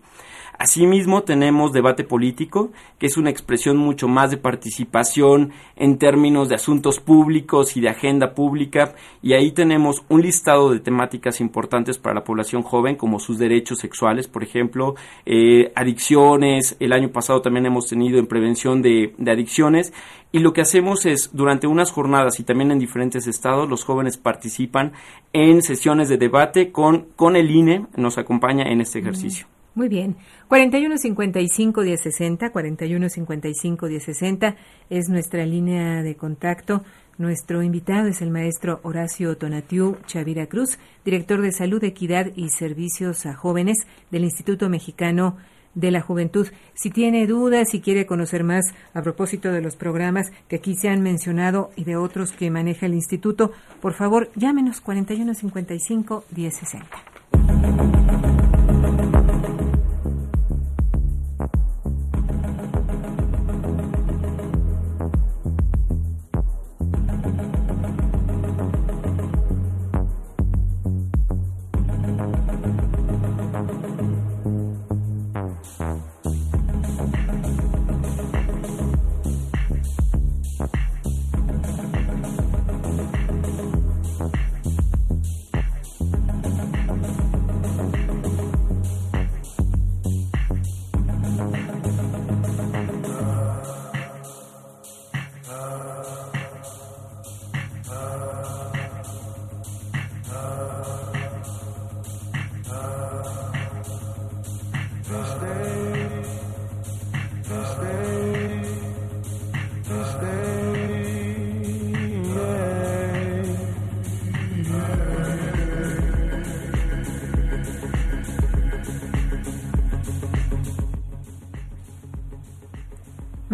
Asimismo, 0.58 1.22
tenemos 1.22 1.72
debate 1.72 2.04
político, 2.04 2.70
que 2.98 3.06
es 3.06 3.16
una 3.16 3.30
expresión 3.30 3.76
mucho 3.76 4.08
más 4.08 4.30
de 4.30 4.38
participación 4.38 5.52
en 5.76 5.98
términos 5.98 6.48
de 6.48 6.54
asuntos 6.54 6.98
públicos 6.98 7.76
y 7.76 7.80
de 7.80 7.90
agenda 7.90 8.34
pública. 8.34 8.94
Y 9.22 9.34
ahí 9.34 9.52
tenemos 9.52 10.02
un 10.08 10.22
listado 10.22 10.70
de 10.70 10.80
temáticas 10.80 11.40
importantes 11.40 11.98
para 11.98 12.14
la 12.14 12.24
población 12.24 12.62
joven, 12.62 12.96
como 12.96 13.18
sus 13.18 13.38
derechos 13.38 13.78
sexuales, 13.78 14.28
por 14.28 14.42
ejemplo, 14.42 14.94
eh, 15.26 15.72
adicciones. 15.74 16.76
El 16.80 16.92
año 16.92 17.05
pasado 17.10 17.42
también 17.42 17.66
hemos 17.66 17.86
tenido 17.86 18.18
en 18.18 18.26
prevención 18.26 18.82
de, 18.82 19.14
adicciones. 19.26 19.92
Y 20.32 20.40
lo 20.40 20.52
que 20.52 20.60
hacemos 20.60 21.06
es, 21.06 21.30
durante 21.32 21.66
unas 21.66 21.90
jornadas 21.90 22.40
y 22.40 22.44
también 22.44 22.70
en 22.70 22.78
diferentes 22.78 23.26
estados, 23.26 23.68
los 23.68 23.84
jóvenes 23.84 24.16
participan 24.16 24.92
en 25.32 25.62
sesiones 25.62 26.08
de 26.08 26.18
debate 26.18 26.72
con, 26.72 27.06
con 27.16 27.36
el 27.36 27.50
INE, 27.50 27.86
nos 27.96 28.18
acompaña 28.18 28.64
en 28.64 28.80
este 28.80 29.00
ejercicio. 29.00 29.46
Muy 29.76 29.88
bien. 29.88 30.16
4155-1060, 30.48 32.50
4155-1060 32.50 34.56
es 34.88 35.08
nuestra 35.10 35.44
línea 35.44 36.02
de 36.02 36.16
contacto. 36.16 36.82
Nuestro 37.18 37.62
invitado 37.62 38.08
es 38.08 38.22
el 38.22 38.30
maestro 38.30 38.80
Horacio 38.82 39.36
Tonatiu 39.36 39.98
Chavira 40.06 40.46
Cruz, 40.46 40.78
director 41.04 41.42
de 41.42 41.52
Salud, 41.52 41.84
Equidad 41.84 42.32
y 42.36 42.48
Servicios 42.48 43.26
a 43.26 43.34
Jóvenes 43.34 43.86
del 44.10 44.24
Instituto 44.24 44.70
Mexicano 44.70 45.36
de 45.76 45.92
la 45.92 46.00
Juventud. 46.00 46.48
Si 46.74 46.90
tiene 46.90 47.28
dudas, 47.28 47.68
si 47.70 47.80
quiere 47.80 48.06
conocer 48.06 48.42
más 48.42 48.64
a 48.94 49.02
propósito 49.02 49.52
de 49.52 49.62
los 49.62 49.76
programas 49.76 50.32
que 50.48 50.56
aquí 50.56 50.74
se 50.74 50.88
han 50.88 51.02
mencionado 51.02 51.70
y 51.76 51.84
de 51.84 51.94
otros 51.94 52.32
que 52.32 52.50
maneja 52.50 52.86
el 52.86 52.94
instituto, 52.94 53.52
por 53.80 53.94
favor, 53.94 54.32
llámenos 54.34 54.80
4155 54.80 56.24
1060. 56.34 58.45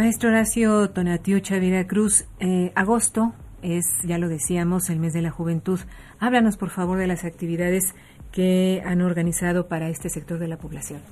Maestro 0.03 0.31
Horacio 0.31 0.91
Tonatiucha 0.91 1.61
Cruz, 1.87 2.25
eh, 2.41 2.73
agosto 2.75 3.35
es, 3.63 3.85
ya 4.03 4.19
lo 4.19 4.29
decíamos, 4.29 4.91
el 4.91 4.99
mes 4.99 5.13
de 5.13 5.23
la 5.23 5.31
juventud. 5.31 5.79
Háblanos, 6.19 6.57
por 6.57 6.71
favor, 6.71 6.99
de 6.99 7.07
las 7.07 7.23
actividades 7.23 7.95
que 8.33 8.83
han 8.85 9.01
organizado 9.01 9.69
para 9.69 9.91
este 9.91 10.09
sector 10.09 10.41
de 10.41 10.49
la 10.49 10.57
población. 10.57 11.03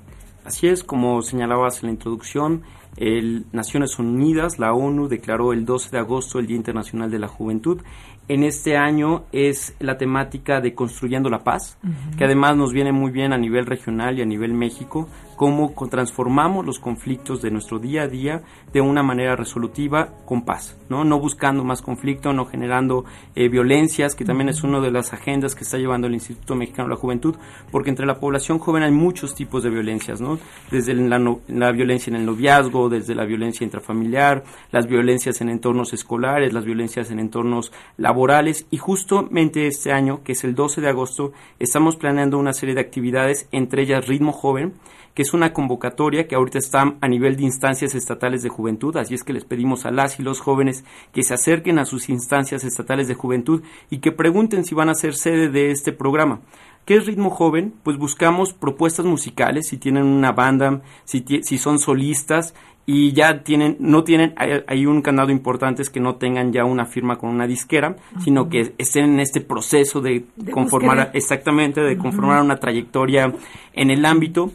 Así 0.44 0.66
es, 0.66 0.82
como 0.82 1.22
señalabas 1.22 1.84
en 1.84 1.86
la 1.86 1.92
introducción, 1.92 2.62
el 2.96 3.46
Naciones 3.52 3.96
Unidas, 4.00 4.58
la 4.58 4.72
ONU, 4.72 5.06
declaró 5.06 5.52
el 5.52 5.64
12 5.64 5.90
de 5.90 5.98
agosto 5.98 6.40
el 6.40 6.48
Día 6.48 6.56
Internacional 6.56 7.12
de 7.12 7.20
la 7.20 7.28
Juventud 7.28 7.82
en 8.30 8.44
este 8.44 8.76
año 8.76 9.24
es 9.32 9.74
la 9.80 9.98
temática 9.98 10.60
de 10.60 10.72
Construyendo 10.72 11.28
la 11.30 11.42
Paz, 11.42 11.76
que 12.16 12.24
además 12.24 12.56
nos 12.56 12.72
viene 12.72 12.92
muy 12.92 13.10
bien 13.10 13.32
a 13.32 13.38
nivel 13.38 13.66
regional 13.66 14.16
y 14.16 14.22
a 14.22 14.24
nivel 14.24 14.54
México, 14.54 15.08
cómo 15.40 15.72
transformamos 15.88 16.66
los 16.66 16.78
conflictos 16.78 17.40
de 17.40 17.50
nuestro 17.50 17.78
día 17.78 18.02
a 18.02 18.08
día 18.08 18.42
de 18.74 18.82
una 18.82 19.02
manera 19.02 19.36
resolutiva 19.36 20.12
con 20.26 20.44
paz, 20.44 20.76
no, 20.90 21.02
no 21.02 21.18
buscando 21.18 21.64
más 21.64 21.80
conflicto, 21.80 22.34
no 22.34 22.44
generando 22.44 23.06
eh, 23.34 23.48
violencias, 23.48 24.14
que 24.14 24.26
también 24.26 24.50
es 24.50 24.62
una 24.64 24.80
de 24.80 24.90
las 24.90 25.14
agendas 25.14 25.54
que 25.54 25.64
está 25.64 25.78
llevando 25.78 26.08
el 26.08 26.12
Instituto 26.12 26.56
Mexicano 26.56 26.90
de 26.90 26.94
la 26.94 27.00
Juventud, 27.00 27.36
porque 27.70 27.88
entre 27.88 28.04
la 28.04 28.20
población 28.20 28.58
joven 28.58 28.82
hay 28.82 28.90
muchos 28.90 29.34
tipos 29.34 29.62
de 29.62 29.70
violencias, 29.70 30.20
¿no? 30.20 30.38
desde 30.70 30.92
la, 30.92 31.18
la 31.48 31.72
violencia 31.72 32.10
en 32.10 32.16
el 32.16 32.26
noviazgo, 32.26 32.90
desde 32.90 33.14
la 33.14 33.24
violencia 33.24 33.64
intrafamiliar, 33.64 34.44
las 34.72 34.86
violencias 34.88 35.40
en 35.40 35.48
entornos 35.48 35.94
escolares, 35.94 36.52
las 36.52 36.66
violencias 36.66 37.10
en 37.10 37.18
entornos 37.18 37.72
laborales, 37.96 38.66
y 38.70 38.76
justamente 38.76 39.66
este 39.66 39.90
año, 39.90 40.22
que 40.22 40.32
es 40.32 40.44
el 40.44 40.54
12 40.54 40.82
de 40.82 40.90
agosto, 40.90 41.32
estamos 41.58 41.96
planeando 41.96 42.36
una 42.36 42.52
serie 42.52 42.74
de 42.74 42.82
actividades, 42.82 43.48
entre 43.52 43.84
ellas 43.84 44.06
Ritmo 44.06 44.32
Joven, 44.32 44.74
que 45.14 45.22
es 45.22 45.32
una 45.32 45.52
convocatoria 45.52 46.26
que 46.26 46.34
ahorita 46.34 46.58
está 46.58 46.94
a 47.00 47.08
nivel 47.08 47.36
de 47.36 47.44
instancias 47.44 47.94
estatales 47.94 48.42
de 48.42 48.48
juventud, 48.48 48.96
así 48.96 49.14
es 49.14 49.24
que 49.24 49.32
les 49.32 49.44
pedimos 49.44 49.86
a 49.86 49.90
las 49.90 50.18
y 50.20 50.22
los 50.22 50.40
jóvenes 50.40 50.84
que 51.12 51.22
se 51.22 51.34
acerquen 51.34 51.78
a 51.78 51.84
sus 51.84 52.08
instancias 52.08 52.64
estatales 52.64 53.08
de 53.08 53.14
juventud 53.14 53.62
y 53.90 53.98
que 53.98 54.12
pregunten 54.12 54.64
si 54.64 54.74
van 54.74 54.88
a 54.88 54.94
ser 54.94 55.14
sede 55.14 55.48
de 55.48 55.70
este 55.70 55.92
programa. 55.92 56.40
¿Qué 56.84 56.96
es 56.96 57.06
ritmo 57.06 57.30
joven? 57.30 57.74
Pues 57.82 57.98
buscamos 57.98 58.52
propuestas 58.54 59.04
musicales, 59.04 59.68
si 59.68 59.76
tienen 59.76 60.04
una 60.04 60.32
banda, 60.32 60.80
si, 61.04 61.24
si 61.42 61.58
son 61.58 61.78
solistas, 61.78 62.54
y 62.92 63.12
ya 63.12 63.44
tienen, 63.44 63.76
no 63.78 64.02
tienen, 64.02 64.34
hay, 64.36 64.86
un 64.86 65.00
candado 65.00 65.30
importante 65.30 65.82
es 65.82 65.90
que 65.90 66.00
no 66.00 66.16
tengan 66.16 66.52
ya 66.52 66.64
una 66.64 66.86
firma 66.86 67.18
con 67.18 67.30
una 67.30 67.46
disquera, 67.46 67.94
sino 68.24 68.48
que 68.48 68.72
estén 68.78 69.04
en 69.04 69.20
este 69.20 69.40
proceso 69.40 70.00
de, 70.00 70.24
conformar, 70.50 71.12
exactamente, 71.14 71.80
de 71.82 71.96
conformar 71.96 72.42
una 72.42 72.56
trayectoria 72.56 73.32
en 73.74 73.90
el 73.90 74.04
ámbito. 74.04 74.50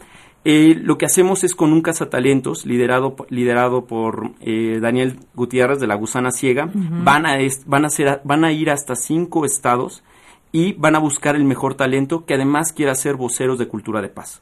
Eh, 0.48 0.76
lo 0.80 0.96
que 0.96 1.06
hacemos 1.06 1.42
es 1.42 1.56
con 1.56 1.72
un 1.72 1.82
cazatalentos 1.82 2.66
liderado, 2.66 3.16
liderado 3.30 3.86
por 3.86 4.30
eh, 4.40 4.78
Daniel 4.80 5.18
Gutiérrez 5.34 5.80
de 5.80 5.88
la 5.88 5.96
Gusana 5.96 6.30
Ciega. 6.30 6.70
van, 6.72 7.26
a 7.26 7.36
van, 7.66 7.84
a 7.84 7.88
ser, 7.88 8.20
van 8.22 8.44
a 8.44 8.52
ir 8.52 8.70
hasta 8.70 8.94
cinco 8.94 9.44
estados 9.44 10.04
y 10.52 10.74
van 10.74 10.94
a 10.94 11.00
buscar 11.00 11.34
el 11.34 11.42
mejor 11.42 11.74
talento 11.74 12.24
que 12.26 12.34
además 12.34 12.72
quiera 12.72 12.94
ser 12.94 13.16
voceros 13.16 13.58
de 13.58 13.66
cultura 13.66 14.00
de 14.00 14.08
paz. 14.08 14.40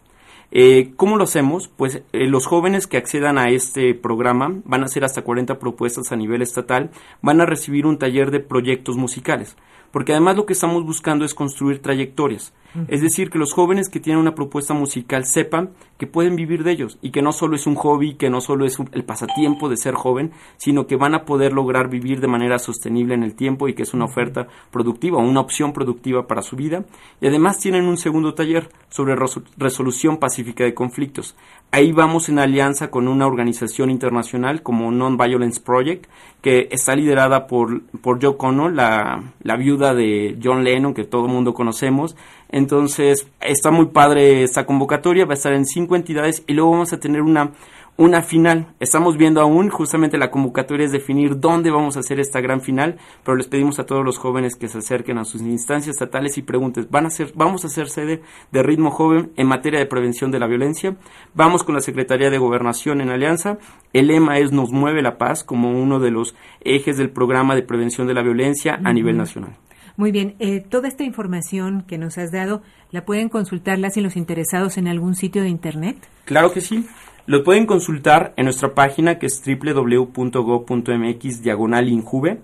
Eh, 0.51 0.93
¿Cómo 0.97 1.17
lo 1.17 1.25
hacemos? 1.25 1.69
Pues 1.69 2.03
eh, 2.13 2.27
los 2.27 2.47
jóvenes 2.47 2.87
que 2.87 2.99
accedan 2.99 3.39
a 3.39 3.49
este 3.49 3.95
programa 3.95 4.61
van 4.67 4.83
a 4.83 4.85
hacer 4.85 5.07
hasta 5.07 5.23
40 5.23 5.59
propuestas 5.59 6.13
a 6.13 6.17
nivel 6.17 6.43
estatal, 6.43 6.91
van 7.23 7.41
a 7.41 7.47
recibir 7.47 7.87
un 7.87 7.97
taller 7.97 8.31
de 8.31 8.41
proyectos 8.41 8.99
musicales, 8.99 9.57
porque 9.91 10.13
además 10.13 10.37
lo 10.37 10.45
que 10.45 10.53
estamos 10.53 10.85
buscando 10.85 11.25
es 11.25 11.33
construir 11.33 11.81
trayectorias. 11.81 12.53
Es 12.89 13.01
decir, 13.01 13.31
que 13.31 13.39
los 13.39 13.53
jóvenes 13.53 13.89
que 13.89 14.01
tienen 14.01 14.21
una 14.21 14.35
propuesta 14.35 14.75
musical 14.75 15.27
sepan 15.27 15.71
que 15.99 16.07
pueden 16.07 16.35
vivir 16.35 16.65
de 16.65 16.73
ellos 16.73 16.99
y 17.03 17.11
que 17.11 17.23
no 17.23 17.33
solo 17.33 17.55
es 17.55 17.67
un 17.67 17.77
hobby, 17.77 18.15
que 18.15 18.31
no 18.31 18.41
solo 18.41 18.67
es 18.67 18.79
el 18.93 19.05
pasatiempo 19.05 19.69
de 19.69 19.77
ser 19.77 19.95
joven, 19.95 20.33
sino 20.57 20.87
que 20.87 20.97
van 20.97 21.15
a 21.15 21.25
poder 21.25 21.53
lograr 21.53 21.89
vivir 21.89 22.21
de 22.21 22.27
manera 22.27 22.59
sostenible 22.59 23.15
en 23.15 23.23
el 23.23 23.35
tiempo 23.35 23.69
y 23.69 23.75
que 23.75 23.85
es 23.85 23.95
una 23.95 24.07
oferta 24.07 24.49
productiva, 24.71 25.19
una 25.19 25.41
opción 25.41 25.73
productiva 25.73 26.27
para 26.27 26.43
su 26.43 26.57
vida. 26.57 26.85
Y 27.21 27.29
además 27.29 27.59
tienen 27.59 27.85
un 27.85 27.97
segundo 27.97 28.35
taller 28.35 28.69
sobre 28.89 29.17
resolución 29.57 30.19
pacífica 30.19 30.65
de 30.65 30.75
conflictos. 30.75 31.37
Ahí 31.71 31.93
vamos 31.93 32.29
en 32.29 32.39
alianza 32.39 32.91
con 32.91 33.09
una 33.09 33.27
organización 33.27 33.91
internacional 33.91 34.63
como 34.63 34.91
Non-Violence 34.91 35.61
Project, 35.61 36.07
que 36.41 36.69
está 36.71 36.95
liderada 36.95 37.47
por, 37.47 37.83
por 38.03 38.23
Joe 38.23 38.37
Connor, 38.37 38.73
la, 38.73 39.33
la 39.43 39.57
viuda 39.57 39.95
de 39.95 40.39
John 40.43 40.63
Lennon, 40.63 40.95
que 40.95 41.05
todo 41.05 41.27
el 41.27 41.33
mundo 41.33 41.55
conocemos, 41.55 42.17
entonces, 42.55 43.27
está 43.41 43.73
muy 43.73 43.87
padre 43.87 44.45
esta 44.45 44.65
convocatoria, 44.65 45.25
va 45.25 45.33
a 45.33 45.35
estar 45.35 45.53
en 45.55 45.65
cinco 45.65 45.97
entidades 45.97 46.45
y 46.47 46.53
luego 46.53 46.71
vamos 46.71 46.93
a 46.93 47.01
tener 47.01 47.21
una, 47.21 47.51
una 47.97 48.23
final. 48.23 48.69
Estamos 48.79 49.17
viendo 49.17 49.41
aún, 49.41 49.71
justamente 49.71 50.19
la 50.19 50.31
convocatoria 50.31 50.87
es 50.87 50.93
definir 50.93 51.41
dónde 51.41 51.73
vamos 51.73 51.97
a 51.97 52.01
hacer 52.01 52.21
esta 52.21 52.41
gran 52.41 52.61
final, 52.61 52.97
pero 53.25 53.37
les 53.37 53.49
pedimos 53.49 53.81
a 53.81 53.87
todos 53.87 54.05
los 54.05 54.19
jóvenes 54.19 54.55
que 54.55 54.69
se 54.69 54.79
acerquen 54.79 55.19
a 55.19 55.25
sus 55.25 55.41
instancias 55.41 55.97
estatales 55.97 56.39
y 56.39 56.43
pregunten, 56.43 56.87
¿van 56.89 57.07
a 57.07 57.11
ser, 57.11 57.33
vamos 57.35 57.65
a 57.65 57.67
hacer 57.67 57.89
sede 57.89 58.23
de 58.53 58.63
ritmo 58.63 58.93
joven 58.93 59.33
en 59.35 59.49
materia 59.49 59.81
de 59.81 59.87
prevención 59.87 60.31
de 60.31 60.39
la 60.39 60.47
violencia. 60.47 60.95
Vamos 61.35 61.65
con 61.65 61.75
la 61.75 61.81
Secretaría 61.81 62.31
de 62.31 62.39
Gobernación 62.39 63.01
en 63.01 63.11
alianza. 63.11 63.59
El 63.93 64.07
lema 64.07 64.39
es 64.39 64.53
Nos 64.53 64.71
mueve 64.71 65.03
la 65.03 65.19
paz 65.19 65.43
como 65.43 65.73
uno 65.73 65.99
de 65.99 66.13
los 66.13 66.37
ejes 66.61 66.99
del 66.99 67.11
programa 67.11 67.57
de 67.57 67.63
prevención 67.63 68.07
de 68.07 68.15
la 68.15 68.23
violencia 68.23 68.79
a 68.85 68.93
nivel 68.93 69.17
nacional. 69.17 69.57
Muy 69.97 70.11
bien, 70.11 70.35
eh, 70.41 70.61
toda 70.61 70.89
esta 70.89 71.05
información 71.05 71.85
que 71.87 71.99
nos 71.99 72.19
has 72.19 72.33
dado, 72.33 72.63
¿la 72.91 73.05
pueden 73.05 73.29
consultar 73.29 73.79
las 73.79 73.97
y 73.97 74.01
los 74.01 74.17
interesados 74.17 74.77
en 74.77 74.89
algún 74.89 75.15
sitio 75.15 75.43
de 75.43 75.49
Internet? 75.49 75.97
Claro 76.25 76.53
que 76.53 76.61
sí. 76.61 76.87
Lo 77.27 77.43
pueden 77.43 77.65
consultar 77.65 78.35
en 78.37 78.45
nuestra 78.45 78.75
página 78.75 79.19
que 79.19 79.27
es 79.27 79.43
www.go.mx 79.47 81.43
diagonal 81.43 81.89
injuve. 81.89 82.41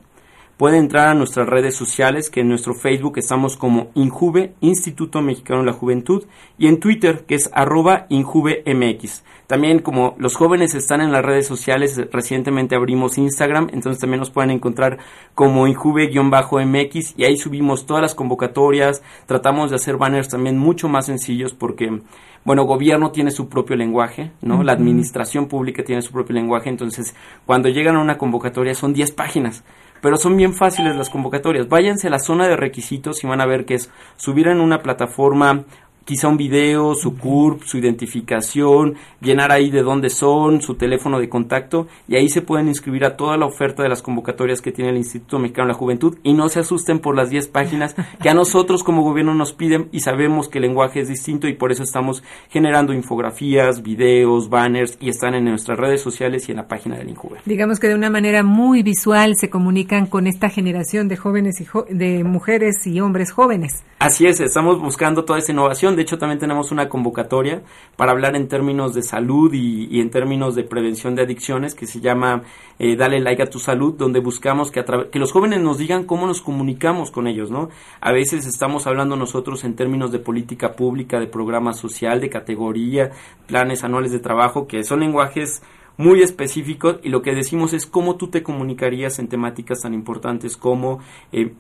Pueden 0.60 0.80
entrar 0.80 1.08
a 1.08 1.14
nuestras 1.14 1.48
redes 1.48 1.74
sociales, 1.74 2.28
que 2.28 2.40
en 2.40 2.50
nuestro 2.50 2.74
Facebook 2.74 3.16
estamos 3.16 3.56
como 3.56 3.90
Injuve, 3.94 4.52
Instituto 4.60 5.22
Mexicano 5.22 5.60
de 5.60 5.66
la 5.68 5.72
Juventud, 5.72 6.24
y 6.58 6.66
en 6.66 6.80
Twitter, 6.80 7.24
que 7.26 7.34
es 7.34 7.48
arroba 7.54 8.04
InjuveMX. 8.10 9.24
También 9.46 9.78
como 9.78 10.14
los 10.18 10.36
jóvenes 10.36 10.74
están 10.74 11.00
en 11.00 11.12
las 11.12 11.24
redes 11.24 11.46
sociales, 11.46 11.98
recientemente 12.12 12.76
abrimos 12.76 13.16
Instagram, 13.16 13.68
entonces 13.72 14.02
también 14.02 14.20
nos 14.20 14.28
pueden 14.28 14.50
encontrar 14.50 14.98
como 15.34 15.66
injuve-mx 15.66 17.14
y 17.16 17.24
ahí 17.24 17.38
subimos 17.38 17.86
todas 17.86 18.02
las 18.02 18.14
convocatorias, 18.14 19.02
tratamos 19.24 19.70
de 19.70 19.76
hacer 19.76 19.96
banners 19.96 20.28
también 20.28 20.58
mucho 20.58 20.90
más 20.90 21.06
sencillos 21.06 21.54
porque, 21.54 22.02
bueno, 22.44 22.64
gobierno 22.64 23.12
tiene 23.12 23.30
su 23.30 23.48
propio 23.48 23.76
lenguaje, 23.76 24.32
¿no? 24.42 24.62
La 24.62 24.72
administración 24.72 25.48
pública 25.48 25.84
tiene 25.84 26.02
su 26.02 26.12
propio 26.12 26.34
lenguaje, 26.34 26.68
entonces 26.68 27.14
cuando 27.46 27.70
llegan 27.70 27.96
a 27.96 28.02
una 28.02 28.18
convocatoria 28.18 28.74
son 28.74 28.92
10 28.92 29.12
páginas 29.12 29.64
pero 30.00 30.16
son 30.16 30.36
bien 30.36 30.54
fáciles 30.54 30.96
las 30.96 31.10
convocatorias. 31.10 31.68
Váyanse 31.68 32.08
a 32.08 32.10
la 32.10 32.18
zona 32.18 32.48
de 32.48 32.56
requisitos 32.56 33.22
y 33.22 33.26
van 33.26 33.40
a 33.40 33.46
ver 33.46 33.64
que 33.64 33.74
es 33.74 33.90
subir 34.16 34.48
en 34.48 34.60
una 34.60 34.82
plataforma 34.82 35.64
quizá 36.04 36.28
un 36.28 36.36
video, 36.36 36.94
su 36.94 37.16
CURP, 37.16 37.62
su 37.64 37.78
identificación, 37.78 38.96
llenar 39.20 39.52
ahí 39.52 39.70
de 39.70 39.82
dónde 39.82 40.10
son, 40.10 40.62
su 40.62 40.74
teléfono 40.74 41.18
de 41.18 41.28
contacto 41.28 41.86
y 42.08 42.16
ahí 42.16 42.28
se 42.28 42.42
pueden 42.42 42.68
inscribir 42.68 43.04
a 43.04 43.16
toda 43.16 43.36
la 43.36 43.46
oferta 43.46 43.82
de 43.82 43.88
las 43.88 44.02
convocatorias 44.02 44.60
que 44.60 44.72
tiene 44.72 44.90
el 44.90 44.96
Instituto 44.96 45.38
Mexicano 45.38 45.68
de 45.68 45.72
la 45.72 45.78
Juventud 45.78 46.18
y 46.22 46.32
no 46.32 46.48
se 46.48 46.60
asusten 46.60 46.98
por 46.98 47.16
las 47.16 47.30
10 47.30 47.48
páginas 47.48 47.94
que 48.22 48.28
a 48.28 48.34
nosotros 48.34 48.82
como 48.82 49.02
gobierno 49.02 49.34
nos 49.34 49.52
piden 49.52 49.88
y 49.92 50.00
sabemos 50.00 50.48
que 50.48 50.58
el 50.58 50.62
lenguaje 50.62 51.00
es 51.00 51.08
distinto 51.08 51.48
y 51.48 51.54
por 51.54 51.72
eso 51.72 51.82
estamos 51.82 52.22
generando 52.48 52.92
infografías, 52.92 53.82
videos, 53.82 54.48
banners 54.48 54.96
y 55.00 55.08
están 55.08 55.34
en 55.34 55.44
nuestras 55.44 55.78
redes 55.78 56.00
sociales 56.00 56.48
y 56.48 56.52
en 56.52 56.56
la 56.56 56.68
página 56.68 56.96
del 56.96 57.08
INJUVE. 57.08 57.38
Digamos 57.44 57.78
que 57.78 57.88
de 57.88 57.94
una 57.94 58.10
manera 58.10 58.42
muy 58.42 58.82
visual 58.82 59.36
se 59.36 59.50
comunican 59.50 60.06
con 60.06 60.26
esta 60.26 60.48
generación 60.48 61.08
de 61.08 61.16
jóvenes 61.16 61.60
y 61.60 61.66
de 61.94 62.24
mujeres 62.24 62.86
y 62.86 63.00
hombres 63.00 63.32
jóvenes. 63.32 63.84
Así 63.98 64.26
es, 64.26 64.40
estamos 64.40 64.80
buscando 64.80 65.24
toda 65.24 65.38
esta 65.38 65.52
innovación 65.52 65.89
de 65.96 66.02
hecho, 66.02 66.18
también 66.18 66.38
tenemos 66.38 66.72
una 66.72 66.88
convocatoria 66.88 67.62
para 67.96 68.12
hablar 68.12 68.36
en 68.36 68.48
términos 68.48 68.94
de 68.94 69.02
salud 69.02 69.52
y, 69.52 70.00
en 70.00 70.10
términos 70.10 70.54
de 70.54 70.64
prevención 70.64 71.14
de 71.14 71.22
adicciones 71.22 71.74
que 71.74 71.86
se 71.86 72.00
llama 72.00 72.42
eh, 72.78 72.96
Dale 72.96 73.20
like 73.20 73.42
a 73.42 73.46
tu 73.46 73.58
salud, 73.58 73.94
donde 73.96 74.20
buscamos 74.20 74.70
que, 74.70 74.84
que 75.10 75.18
los 75.18 75.32
jóvenes 75.32 75.60
nos 75.60 75.78
digan 75.78 76.04
cómo 76.04 76.26
nos 76.26 76.42
comunicamos 76.42 77.10
con 77.10 77.26
ellos, 77.26 77.50
¿no? 77.50 77.68
A 78.00 78.12
veces 78.12 78.46
estamos 78.46 78.86
hablando 78.86 79.16
nosotros 79.16 79.64
en 79.64 79.76
términos 79.76 80.12
de 80.12 80.18
política 80.18 80.74
pública, 80.74 81.20
de 81.20 81.26
programa 81.26 81.72
social, 81.72 82.20
de 82.20 82.30
categoría, 82.30 83.10
planes 83.46 83.84
anuales 83.84 84.12
de 84.12 84.18
trabajo, 84.18 84.66
que 84.66 84.84
son 84.84 85.00
lenguajes 85.00 85.62
muy 85.96 86.22
específicos 86.22 86.96
y 87.02 87.10
lo 87.10 87.20
que 87.20 87.34
decimos 87.34 87.74
es 87.74 87.84
cómo 87.84 88.16
tú 88.16 88.28
te 88.28 88.42
comunicarías 88.42 89.18
en 89.18 89.28
temáticas 89.28 89.80
tan 89.82 89.92
importantes 89.92 90.56
como 90.56 91.00
eh, 91.30 91.52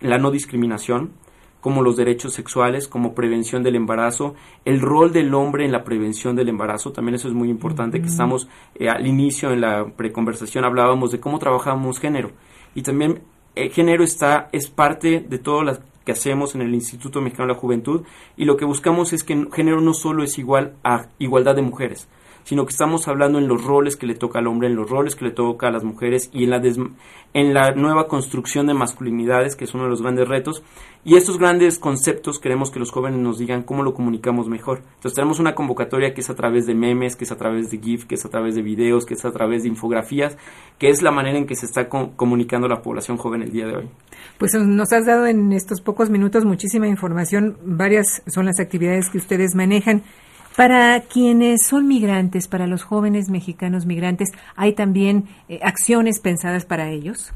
la 0.00 0.18
no 0.18 0.32
discriminación, 0.32 1.12
como 1.64 1.80
los 1.80 1.96
derechos 1.96 2.34
sexuales, 2.34 2.88
como 2.88 3.14
prevención 3.14 3.62
del 3.62 3.74
embarazo, 3.74 4.34
el 4.66 4.82
rol 4.82 5.14
del 5.14 5.32
hombre 5.32 5.64
en 5.64 5.72
la 5.72 5.82
prevención 5.82 6.36
del 6.36 6.50
embarazo, 6.50 6.92
también 6.92 7.14
eso 7.14 7.26
es 7.26 7.32
muy 7.32 7.48
importante, 7.48 8.02
que 8.02 8.08
estamos 8.08 8.48
eh, 8.74 8.90
al 8.90 9.06
inicio 9.06 9.50
en 9.50 9.62
la 9.62 9.86
preconversación 9.86 10.66
hablábamos 10.66 11.10
de 11.10 11.20
cómo 11.20 11.38
trabajamos 11.38 12.00
género. 12.00 12.32
Y 12.74 12.82
también 12.82 13.22
el 13.54 13.70
género 13.70 14.04
está 14.04 14.50
es 14.52 14.68
parte 14.68 15.24
de 15.26 15.38
todo 15.38 15.62
lo 15.62 15.78
que 16.04 16.12
hacemos 16.12 16.54
en 16.54 16.60
el 16.60 16.74
Instituto 16.74 17.22
Mexicano 17.22 17.48
de 17.48 17.54
la 17.54 17.60
Juventud 17.60 18.02
y 18.36 18.44
lo 18.44 18.58
que 18.58 18.66
buscamos 18.66 19.14
es 19.14 19.24
que 19.24 19.46
género 19.50 19.80
no 19.80 19.94
solo 19.94 20.22
es 20.22 20.38
igual 20.38 20.74
a 20.84 21.06
igualdad 21.18 21.56
de 21.56 21.62
mujeres, 21.62 22.08
sino 22.44 22.64
que 22.64 22.72
estamos 22.72 23.08
hablando 23.08 23.38
en 23.38 23.48
los 23.48 23.64
roles 23.64 23.96
que 23.96 24.06
le 24.06 24.14
toca 24.14 24.38
al 24.38 24.46
hombre, 24.46 24.68
en 24.68 24.76
los 24.76 24.88
roles 24.88 25.16
que 25.16 25.24
le 25.24 25.30
toca 25.30 25.68
a 25.68 25.70
las 25.70 25.82
mujeres 25.82 26.30
y 26.32 26.44
en 26.44 26.50
la, 26.50 26.62
en 27.34 27.54
la 27.54 27.72
nueva 27.72 28.06
construcción 28.06 28.66
de 28.66 28.74
masculinidades, 28.74 29.56
que 29.56 29.64
es 29.64 29.74
uno 29.74 29.84
de 29.84 29.90
los 29.90 30.02
grandes 30.02 30.28
retos. 30.28 30.62
Y 31.06 31.16
estos 31.16 31.38
grandes 31.38 31.78
conceptos 31.78 32.38
queremos 32.38 32.70
que 32.70 32.78
los 32.78 32.90
jóvenes 32.90 33.20
nos 33.20 33.38
digan 33.38 33.62
cómo 33.62 33.82
lo 33.82 33.92
comunicamos 33.92 34.48
mejor. 34.48 34.78
Entonces 34.96 35.14
tenemos 35.14 35.38
una 35.38 35.54
convocatoria 35.54 36.14
que 36.14 36.20
es 36.22 36.30
a 36.30 36.34
través 36.34 36.66
de 36.66 36.74
memes, 36.74 37.16
que 37.16 37.24
es 37.24 37.32
a 37.32 37.36
través 37.36 37.70
de 37.70 37.78
GIF, 37.78 38.06
que 38.06 38.14
es 38.14 38.24
a 38.24 38.30
través 38.30 38.54
de 38.54 38.62
videos, 38.62 39.04
que 39.04 39.14
es 39.14 39.24
a 39.24 39.32
través 39.32 39.62
de 39.62 39.68
infografías, 39.68 40.38
que 40.78 40.88
es 40.88 41.02
la 41.02 41.10
manera 41.10 41.38
en 41.38 41.46
que 41.46 41.56
se 41.56 41.66
está 41.66 41.88
comunicando 41.88 42.68
la 42.68 42.80
población 42.80 43.18
joven 43.18 43.42
el 43.42 43.52
día 43.52 43.66
de 43.66 43.76
hoy. 43.76 43.88
Pues 44.38 44.54
nos 44.54 44.92
has 44.92 45.06
dado 45.06 45.26
en 45.26 45.52
estos 45.52 45.80
pocos 45.80 46.10
minutos 46.10 46.44
muchísima 46.44 46.88
información. 46.88 47.58
Varias 47.64 48.22
son 48.26 48.46
las 48.46 48.58
actividades 48.58 49.10
que 49.10 49.18
ustedes 49.18 49.54
manejan. 49.54 50.02
Para 50.56 51.00
quienes 51.00 51.66
son 51.66 51.88
migrantes, 51.88 52.46
para 52.46 52.68
los 52.68 52.84
jóvenes 52.84 53.28
mexicanos 53.28 53.86
migrantes, 53.86 54.30
¿hay 54.54 54.72
también 54.72 55.24
eh, 55.48 55.58
acciones 55.62 56.20
pensadas 56.20 56.64
para 56.64 56.90
ellos? 56.90 57.32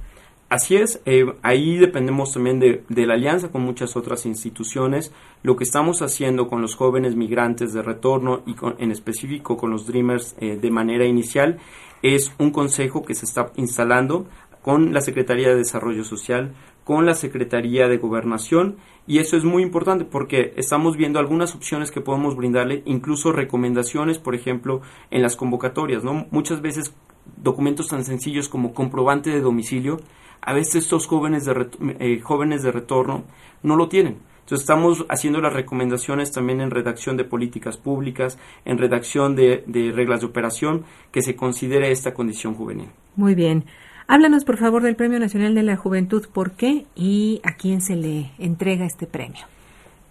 Así 0.49 0.77
es, 0.77 1.03
eh, 1.05 1.27
ahí 1.43 1.77
dependemos 1.77 2.33
también 2.33 2.61
de, 2.61 2.85
la 2.89 3.15
alianza 3.15 3.49
con 3.49 3.63
muchas 3.63 3.97
otras 3.97 4.25
instituciones. 4.25 5.13
Lo 5.43 5.57
que 5.57 5.65
estamos 5.65 6.01
haciendo 6.01 6.49
con 6.49 6.63
los 6.63 6.77
jóvenes 6.77 7.17
migrantes 7.17 7.75
de 7.75 7.83
retorno 7.83 8.43
y 8.47 8.55
en 8.79 8.93
específico 8.93 9.57
con 9.57 9.71
los 9.71 9.87
Dreamers 9.87 10.37
eh, 10.41 10.57
de 10.57 10.71
manera 10.71 11.05
inicial 11.05 11.59
es 12.03 12.33
un 12.39 12.51
consejo 12.51 13.05
que 13.05 13.15
se 13.15 13.27
está 13.27 13.51
instalando 13.57 14.27
con 14.63 14.95
la 14.95 15.01
Secretaría 15.01 15.49
de 15.49 15.57
Desarrollo 15.57 16.05
Social, 16.05 16.55
con 16.89 17.05
la 17.05 17.13
Secretaría 17.13 17.87
de 17.87 17.99
Gobernación 17.99 18.79
y 19.07 19.19
eso 19.19 19.37
es 19.37 19.45
muy 19.45 19.63
importante 19.63 20.07
porque 20.07 20.55
estamos 20.57 20.97
viendo 20.97 21.19
algunas 21.19 21.55
opciones 21.55 21.91
que 21.91 22.01
podemos 22.01 22.35
brindarle, 22.35 22.83
incluso 22.87 23.31
recomendaciones, 23.31 24.19
por 24.19 24.35
ejemplo, 24.35 24.81
en 25.11 25.21
las 25.21 25.37
convocatorias, 25.37 26.03
¿no? 26.03 26.27
Muchas 26.31 26.63
veces 26.63 26.95
documentos 27.37 27.89
tan 27.89 28.07
sencillos 28.07 28.49
como 28.49 28.73
comprobante 28.73 29.29
de 29.29 29.43
domicilio 29.43 29.99
a 30.41 30.55
veces 30.55 30.77
estos 30.77 31.07
jóvenes 31.07 31.45
de, 31.45 31.69
eh, 31.99 32.21
jóvenes 32.21 32.63
de 32.63 32.73
retorno 32.73 33.25
no 33.63 33.77
lo 33.77 33.91
tienen. 33.91 34.21
Entonces 34.45 34.61
estamos 34.61 35.05
haciendo 35.11 35.43
las 35.43 35.53
recomendaciones 35.53 36.33
también 36.33 36.63
en 36.63 36.71
redacción 36.71 37.19
de 37.19 37.25
políticas 37.25 37.77
públicas, 37.77 38.39
en 38.65 38.79
redacción 38.79 39.37
de, 39.37 39.63
de 39.67 39.93
reglas 39.93 40.21
de 40.21 40.27
operación, 40.27 40.85
que 41.13 41.21
se 41.21 41.37
considere 41.37 41.91
esta 41.91 42.15
condición 42.15 42.55
juvenil. 42.55 42.89
Muy 43.15 43.35
bien. 43.35 43.67
Háblanos, 44.11 44.47
por 44.47 44.57
favor, 44.57 44.83
del 44.83 44.97
Premio 44.97 45.19
Nacional 45.19 45.55
de 45.55 45.63
la 45.63 45.77
Juventud. 45.77 46.27
¿Por 46.33 46.53
qué 46.53 46.87
y 46.97 47.43
a 47.45 47.57
quién 47.57 47.83
se 47.83 47.95
le 47.95 48.31
entrega 48.39 48.87
este 48.87 49.07
premio? 49.07 49.45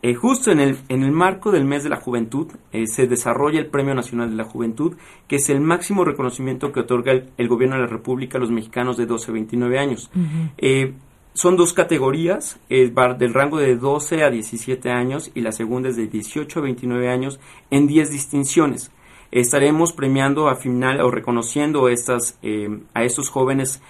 Eh, 0.04 0.14
justo 0.14 0.52
en 0.52 0.60
el, 0.60 0.78
en 0.88 1.02
el 1.02 1.12
marco 1.12 1.52
del 1.52 1.66
mes 1.66 1.84
de 1.84 1.90
la 1.90 1.96
juventud 1.96 2.48
eh, 2.72 2.86
se 2.86 3.08
desarrolla 3.08 3.60
el 3.60 3.66
Premio 3.66 3.96
Nacional 3.96 4.30
de 4.30 4.36
la 4.36 4.44
Juventud, 4.44 4.96
que 5.28 5.38
es 5.38 5.50
el 5.50 5.62
máximo 5.62 6.06
reconocimiento 6.06 6.72
que 6.72 6.82
otorga 6.82 7.12
el, 7.12 7.48
gobierno 7.48 7.76
de 7.76 7.82
la 7.82 7.88
República 7.88 8.38
a 8.38 8.42
los 8.42 8.52
mexicanos 8.52 8.98
de 8.98 9.08
12 9.08 9.32
a 9.32 9.34
29 9.34 9.80
años. 9.80 10.12
Eh, 10.60 10.94
son 11.34 11.56
dos 11.56 11.74
categorías, 11.74 12.60
del 12.70 13.34
rango 13.34 13.58
de 13.58 13.76
12 13.78 14.24
a 14.24 14.30
17 14.30 14.92
años 14.92 15.32
y 15.34 15.42
la 15.42 15.52
segunda 15.52 15.90
es 15.90 15.96
de 15.96 16.06
18 16.06 16.60
a 16.60 16.62
29 16.62 17.10
años 17.10 17.40
en 17.72 17.88
10 17.88 18.12
distinciones. 18.12 18.92
Estaremos 19.32 19.94
premiando 19.94 20.50
a 20.50 20.56
final 20.56 21.02
o 21.02 21.12
reconociendo 21.12 21.90
estas, 21.90 22.40
a 22.94 23.04
estos 23.04 23.30
jóvenes 23.30 23.82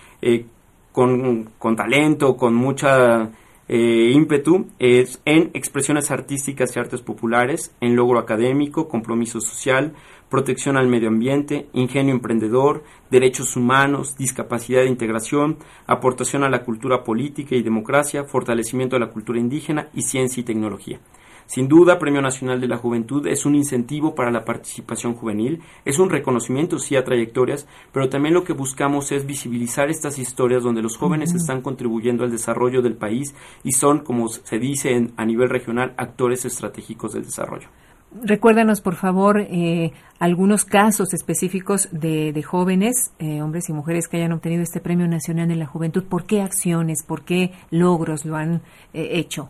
con, 0.91 1.51
con 1.59 1.75
talento, 1.75 2.35
con 2.37 2.55
mucha 2.55 3.29
eh, 3.69 4.11
ímpetu 4.13 4.67
en 4.79 5.51
expresiones 5.53 6.09
artísticas 6.09 6.75
y 6.75 6.79
artes 6.79 7.01
populares, 7.01 7.75
en 7.81 7.95
logro 7.97 8.17
académico, 8.17 8.87
compromiso 8.87 9.41
social, 9.41 9.93
protección 10.29 10.77
al 10.77 10.87
medio 10.87 11.09
ambiente, 11.09 11.67
ingenio 11.73 12.13
emprendedor, 12.13 12.83
derechos 13.11 13.55
humanos, 13.57 14.17
discapacidad 14.17 14.83
e 14.83 14.87
integración, 14.87 15.57
aportación 15.85 16.43
a 16.43 16.49
la 16.49 16.63
cultura 16.63 17.03
política 17.03 17.55
y 17.55 17.61
democracia, 17.61 18.23
fortalecimiento 18.23 18.95
de 18.95 19.01
la 19.01 19.11
cultura 19.11 19.39
indígena 19.39 19.89
y 19.93 20.03
ciencia 20.03 20.41
y 20.41 20.45
tecnología. 20.45 20.99
Sin 21.47 21.69
duda, 21.69 21.97
Premio 21.97 22.21
Nacional 22.21 22.59
de 22.59 22.67
la 22.67 22.77
Juventud 22.77 23.25
es 23.25 23.45
un 23.45 23.55
incentivo 23.55 24.13
para 24.13 24.31
la 24.31 24.43
participación 24.43 25.15
juvenil, 25.15 25.61
es 25.85 25.97
un 25.97 26.09
reconocimiento 26.09 26.77
sí 26.77 26.97
a 26.97 27.05
trayectorias, 27.05 27.67
pero 27.93 28.09
también 28.09 28.33
lo 28.33 28.43
que 28.43 28.51
buscamos 28.51 29.13
es 29.13 29.25
visibilizar 29.25 29.89
estas 29.89 30.19
historias 30.19 30.63
donde 30.63 30.81
los 30.81 30.97
jóvenes 30.97 31.33
están 31.33 31.61
contribuyendo 31.61 32.25
al 32.25 32.31
desarrollo 32.31 32.81
del 32.81 32.95
país 32.95 33.33
y 33.63 33.71
son, 33.71 33.99
como 33.99 34.27
se 34.27 34.59
dice 34.59 35.09
a 35.15 35.25
nivel 35.25 35.49
regional, 35.49 35.93
actores 35.97 36.43
estratégicos 36.43 37.13
del 37.13 37.23
desarrollo. 37.23 37.69
Recuérdanos, 38.23 38.81
por 38.81 38.95
favor, 38.95 39.39
eh, 39.39 39.91
algunos 40.17 40.65
casos 40.65 41.13
específicos 41.13 41.89
de, 41.91 42.41
jóvenes, 42.41 43.11
eh, 43.19 43.41
hombres 43.41 43.69
y 43.69 43.73
mujeres 43.73 44.07
que 44.07 44.17
hayan 44.17 44.31
obtenido 44.31 44.63
este 44.63 44.79
Premio 44.79 45.07
Nacional 45.07 45.47
de 45.47 45.55
la 45.55 45.65
Juventud. 45.65 46.03
¿Por 46.03 46.25
qué 46.25 46.41
acciones, 46.41 47.03
por 47.03 47.23
qué 47.23 47.51
logros 47.69 48.25
lo 48.25 48.37
han 48.37 48.61
eh, 48.93 49.09
hecho? 49.13 49.49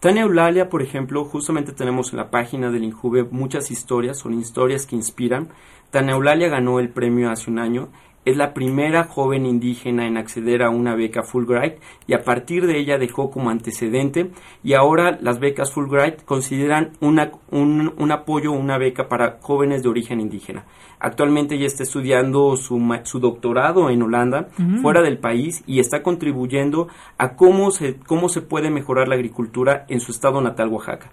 Tania 0.00 0.22
Eulalia, 0.22 0.68
por 0.68 0.82
ejemplo, 0.82 1.24
justamente 1.24 1.72
tenemos 1.72 2.12
en 2.12 2.18
la 2.18 2.30
página 2.30 2.70
del 2.70 2.84
Injuve 2.84 3.24
muchas 3.24 3.70
historias, 3.70 4.18
son 4.18 4.38
historias 4.38 4.86
que 4.86 4.94
inspiran. 4.94 5.48
Tania 5.90 6.14
Eulalia 6.14 6.48
ganó 6.48 6.80
el 6.80 6.90
premio 6.90 7.30
hace 7.30 7.50
un 7.50 7.58
año 7.58 7.88
es 8.26 8.36
la 8.36 8.52
primera 8.52 9.04
joven 9.04 9.46
indígena 9.46 10.06
en 10.06 10.16
acceder 10.16 10.62
a 10.62 10.68
una 10.68 10.96
beca 10.96 11.22
Fulbright 11.22 11.76
y 12.06 12.12
a 12.12 12.24
partir 12.24 12.66
de 12.66 12.78
ella 12.78 12.98
dejó 12.98 13.30
como 13.30 13.50
antecedente 13.50 14.32
y 14.64 14.74
ahora 14.74 15.16
las 15.22 15.38
becas 15.38 15.72
Fulbright 15.72 16.24
consideran 16.24 16.90
una, 17.00 17.30
un, 17.52 17.94
un 17.96 18.12
apoyo, 18.12 18.50
una 18.50 18.78
beca 18.78 19.08
para 19.08 19.38
jóvenes 19.40 19.84
de 19.84 19.88
origen 19.88 20.20
indígena. 20.20 20.64
Actualmente 20.98 21.54
ella 21.54 21.66
está 21.66 21.84
estudiando 21.84 22.56
su, 22.56 22.80
su 23.04 23.20
doctorado 23.20 23.90
en 23.90 24.02
Holanda, 24.02 24.48
fuera 24.80 25.02
del 25.02 25.18
país, 25.18 25.62
y 25.66 25.78
está 25.78 26.02
contribuyendo 26.02 26.88
a 27.18 27.36
cómo 27.36 27.70
se, 27.70 27.96
cómo 27.96 28.28
se 28.28 28.40
puede 28.40 28.70
mejorar 28.70 29.06
la 29.06 29.14
agricultura 29.14 29.84
en 29.88 30.00
su 30.00 30.10
estado 30.10 30.40
natal, 30.40 30.68
Oaxaca. 30.68 31.12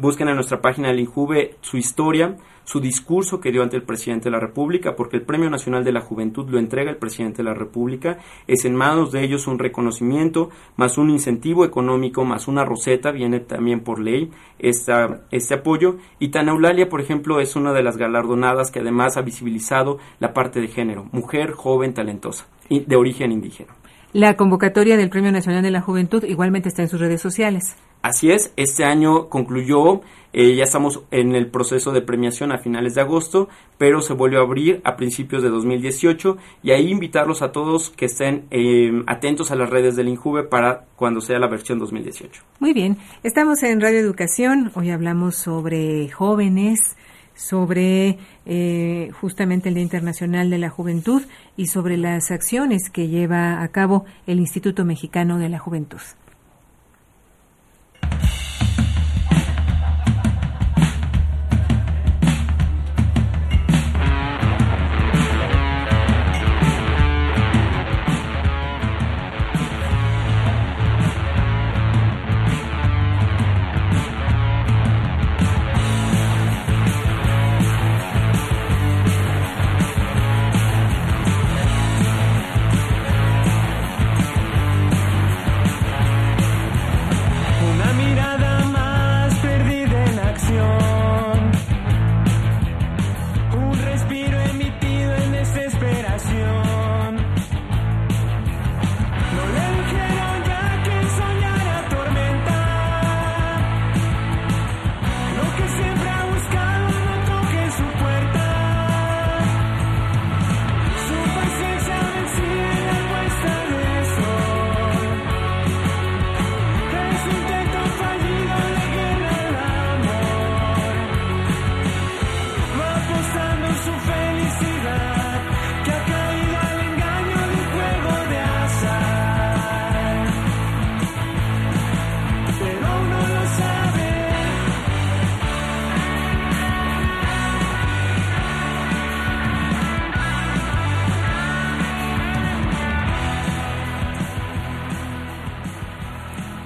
Busquen 0.00 0.28
en 0.28 0.34
nuestra 0.34 0.60
página 0.60 0.88
del 0.88 1.00
INJUVE 1.00 1.56
su 1.60 1.76
historia, 1.76 2.36
su 2.64 2.80
discurso 2.80 3.40
que 3.40 3.52
dio 3.52 3.62
ante 3.62 3.76
el 3.76 3.82
presidente 3.82 4.24
de 4.24 4.30
la 4.30 4.40
República, 4.40 4.96
porque 4.96 5.16
el 5.16 5.22
Premio 5.22 5.50
Nacional 5.50 5.84
de 5.84 5.92
la 5.92 6.00
Juventud 6.00 6.48
lo 6.48 6.58
entrega 6.58 6.90
el 6.90 6.96
presidente 6.96 7.38
de 7.38 7.44
la 7.44 7.54
República, 7.54 8.18
es 8.46 8.64
en 8.64 8.74
manos 8.74 9.12
de 9.12 9.22
ellos 9.22 9.46
un 9.46 9.58
reconocimiento, 9.58 10.50
más 10.76 10.96
un 10.96 11.10
incentivo 11.10 11.64
económico, 11.64 12.24
más 12.24 12.48
una 12.48 12.64
roseta, 12.64 13.10
viene 13.10 13.40
también 13.40 13.80
por 13.80 13.98
ley 13.98 14.30
esta, 14.58 15.22
este 15.30 15.54
apoyo, 15.54 15.96
y 16.18 16.28
Tana 16.28 16.52
Eulalia, 16.52 16.88
por 16.88 17.00
ejemplo, 17.00 17.40
es 17.40 17.54
una 17.56 17.72
de 17.72 17.82
las 17.82 17.96
galardonadas 17.96 18.70
que 18.70 18.80
además 18.80 19.16
ha 19.16 19.22
visibilizado 19.22 19.98
la 20.20 20.32
parte 20.32 20.60
de 20.60 20.68
género, 20.68 21.06
mujer 21.12 21.52
joven 21.52 21.92
talentosa, 21.92 22.46
de 22.70 22.96
origen 22.96 23.32
indígena. 23.32 23.74
La 24.12 24.36
convocatoria 24.36 24.96
del 24.96 25.10
Premio 25.10 25.32
Nacional 25.32 25.62
de 25.62 25.72
la 25.72 25.80
Juventud 25.80 26.22
igualmente 26.22 26.68
está 26.68 26.82
en 26.82 26.88
sus 26.88 27.00
redes 27.00 27.20
sociales. 27.20 27.76
Así 28.04 28.30
es, 28.30 28.52
este 28.58 28.84
año 28.84 29.30
concluyó, 29.30 30.02
eh, 30.34 30.54
ya 30.54 30.64
estamos 30.64 31.00
en 31.10 31.34
el 31.34 31.46
proceso 31.46 31.90
de 31.90 32.02
premiación 32.02 32.52
a 32.52 32.58
finales 32.58 32.94
de 32.94 33.00
agosto, 33.00 33.48
pero 33.78 34.02
se 34.02 34.12
volvió 34.12 34.40
a 34.40 34.42
abrir 34.42 34.82
a 34.84 34.94
principios 34.94 35.42
de 35.42 35.48
2018 35.48 36.36
y 36.62 36.72
ahí 36.72 36.90
invitarlos 36.90 37.40
a 37.40 37.50
todos 37.50 37.88
que 37.88 38.04
estén 38.04 38.44
eh, 38.50 38.92
atentos 39.06 39.50
a 39.52 39.54
las 39.54 39.70
redes 39.70 39.96
del 39.96 40.08
INJUVE 40.08 40.42
para 40.42 40.84
cuando 40.96 41.22
sea 41.22 41.38
la 41.38 41.48
versión 41.48 41.78
2018. 41.78 42.42
Muy 42.60 42.74
bien, 42.74 42.98
estamos 43.22 43.62
en 43.62 43.80
Radio 43.80 44.00
Educación, 44.00 44.70
hoy 44.74 44.90
hablamos 44.90 45.36
sobre 45.36 46.10
jóvenes, 46.10 46.98
sobre 47.34 48.18
eh, 48.44 49.12
justamente 49.18 49.70
el 49.70 49.76
Día 49.76 49.82
Internacional 49.82 50.50
de 50.50 50.58
la 50.58 50.68
Juventud 50.68 51.22
y 51.56 51.68
sobre 51.68 51.96
las 51.96 52.30
acciones 52.30 52.90
que 52.90 53.08
lleva 53.08 53.62
a 53.62 53.68
cabo 53.68 54.04
el 54.26 54.40
Instituto 54.40 54.84
Mexicano 54.84 55.38
de 55.38 55.48
la 55.48 55.58
Juventud. 55.58 56.02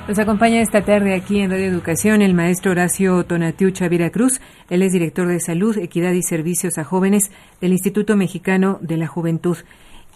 Nos 0.09 0.19
acompaña 0.19 0.63
esta 0.63 0.83
tarde 0.83 1.15
aquí 1.15 1.41
en 1.41 1.51
Radio 1.51 1.67
Educación 1.67 2.23
el 2.23 2.33
maestro 2.33 2.71
Horacio 2.71 3.27
Tonatiu 3.27 3.73
Chavira 3.73 4.09
Cruz. 4.09 4.41
Él 4.71 4.81
es 4.81 4.95
director 4.95 5.29
de 5.29 5.39
Salud, 5.39 5.77
Equidad 5.77 6.13
y 6.13 6.23
Servicios 6.23 6.79
a 6.79 6.85
Jóvenes 6.85 7.31
del 7.61 7.73
Instituto 7.73 8.17
Mexicano 8.17 8.79
de 8.81 8.97
la 8.97 9.07
Juventud. 9.07 9.59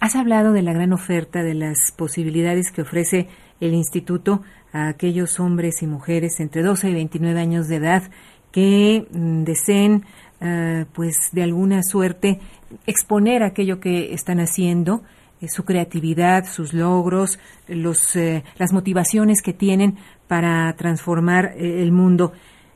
Has 0.01 0.17
hablado 0.17 0.55
de 0.55 0.63
la 0.63 0.73
gran 0.73 0.95
oferta, 0.95 1.43
de 1.43 1.53
las 1.53 1.93
posibilidades 1.95 2.73
que 2.73 2.81
ofrece 2.81 3.29
el 3.61 3.75
instituto 3.75 4.41
a 4.73 4.89
aquellos 4.89 5.39
hombres 5.39 5.83
y 5.83 5.87
mujeres 5.87 6.41
entre 6.41 6.63
12 6.63 6.89
y 6.89 6.95
29 6.95 7.39
años 7.39 7.69
de 7.69 7.77
edad 7.77 8.05
que 8.51 9.07
mm, 9.11 9.45
deseen, 9.45 10.07
uh, 10.41 10.87
pues 10.95 11.29
de 11.33 11.43
alguna 11.43 11.83
suerte, 11.83 12.41
exponer 12.87 13.43
aquello 13.43 13.79
que 13.79 14.15
están 14.15 14.41
haciendo, 14.41 15.03
eh, 15.03 15.07
su 15.49 15.65
creatividad, 15.65 16.47
sus 16.47 16.73
logros, 16.73 17.39
los, 17.69 18.17
eh, 18.17 18.45
las 18.59 18.73
motivaciones 18.73 19.43
que 19.43 19.53
tienen 19.53 19.99
para 20.29 20.73
transformar 20.75 21.55
eh, 21.57 21.83
el 21.83 21.93
mundo. 21.93 22.33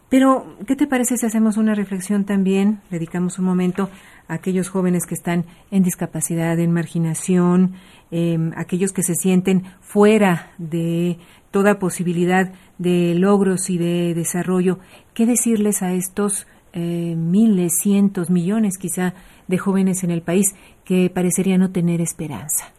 Pero, 0.09 0.57
¿qué 0.67 0.77
te 0.77 0.87
parece 0.87 1.17
si 1.17 1.27
hacemos 1.27 1.57
una 1.57 1.75
reflexión 1.75 2.25
también, 2.25 2.81
dedicamos 2.91 3.39
un 3.41 3.45
momento 3.45 3.91
a 4.29 4.35
aquellos 4.35 4.69
jóvenes 4.69 5.05
que 5.05 5.15
están 5.15 5.47
en 5.71 5.83
discapacidad, 5.83 6.59
en 6.61 6.73
marginación, 6.73 7.75
em, 8.13 8.53
aquellos 8.57 8.93
que 8.93 9.03
se 9.03 9.17
sienten 9.17 9.65
fuera 9.81 10.53
de 10.59 11.19
toda 11.51 11.81
posibilidad 11.81 12.53
de 12.79 13.15
logros 13.17 13.69
y 13.69 13.79
de 13.79 14.15
desarrollo? 14.15 14.79
¿Qué 15.13 15.27
decirles 15.27 15.83
a 15.83 15.93
estos 15.93 16.47
miles, 16.77 17.73
cientos, 17.83 18.31
millones 18.31 18.79
quizá 18.79 19.15
de 19.49 19.59
jóvenes 19.59 20.05
en 20.05 20.11
el 20.11 20.23
país 20.23 20.55
que 20.85 21.11
parecería 21.11 21.59
no 21.59 21.71
tener 21.71 22.01
esperanza? 22.01 22.73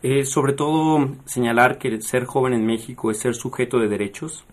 Eh, 0.00 0.24
sobre 0.24 0.52
todo 0.52 1.16
señalar 1.24 1.78
que 1.78 2.00
ser 2.00 2.24
joven 2.24 2.52
en 2.52 2.64
México 2.64 3.10
es 3.10 3.18
ser 3.18 3.34
sujeto 3.34 3.80
de 3.80 3.88
derechos, 3.88 4.44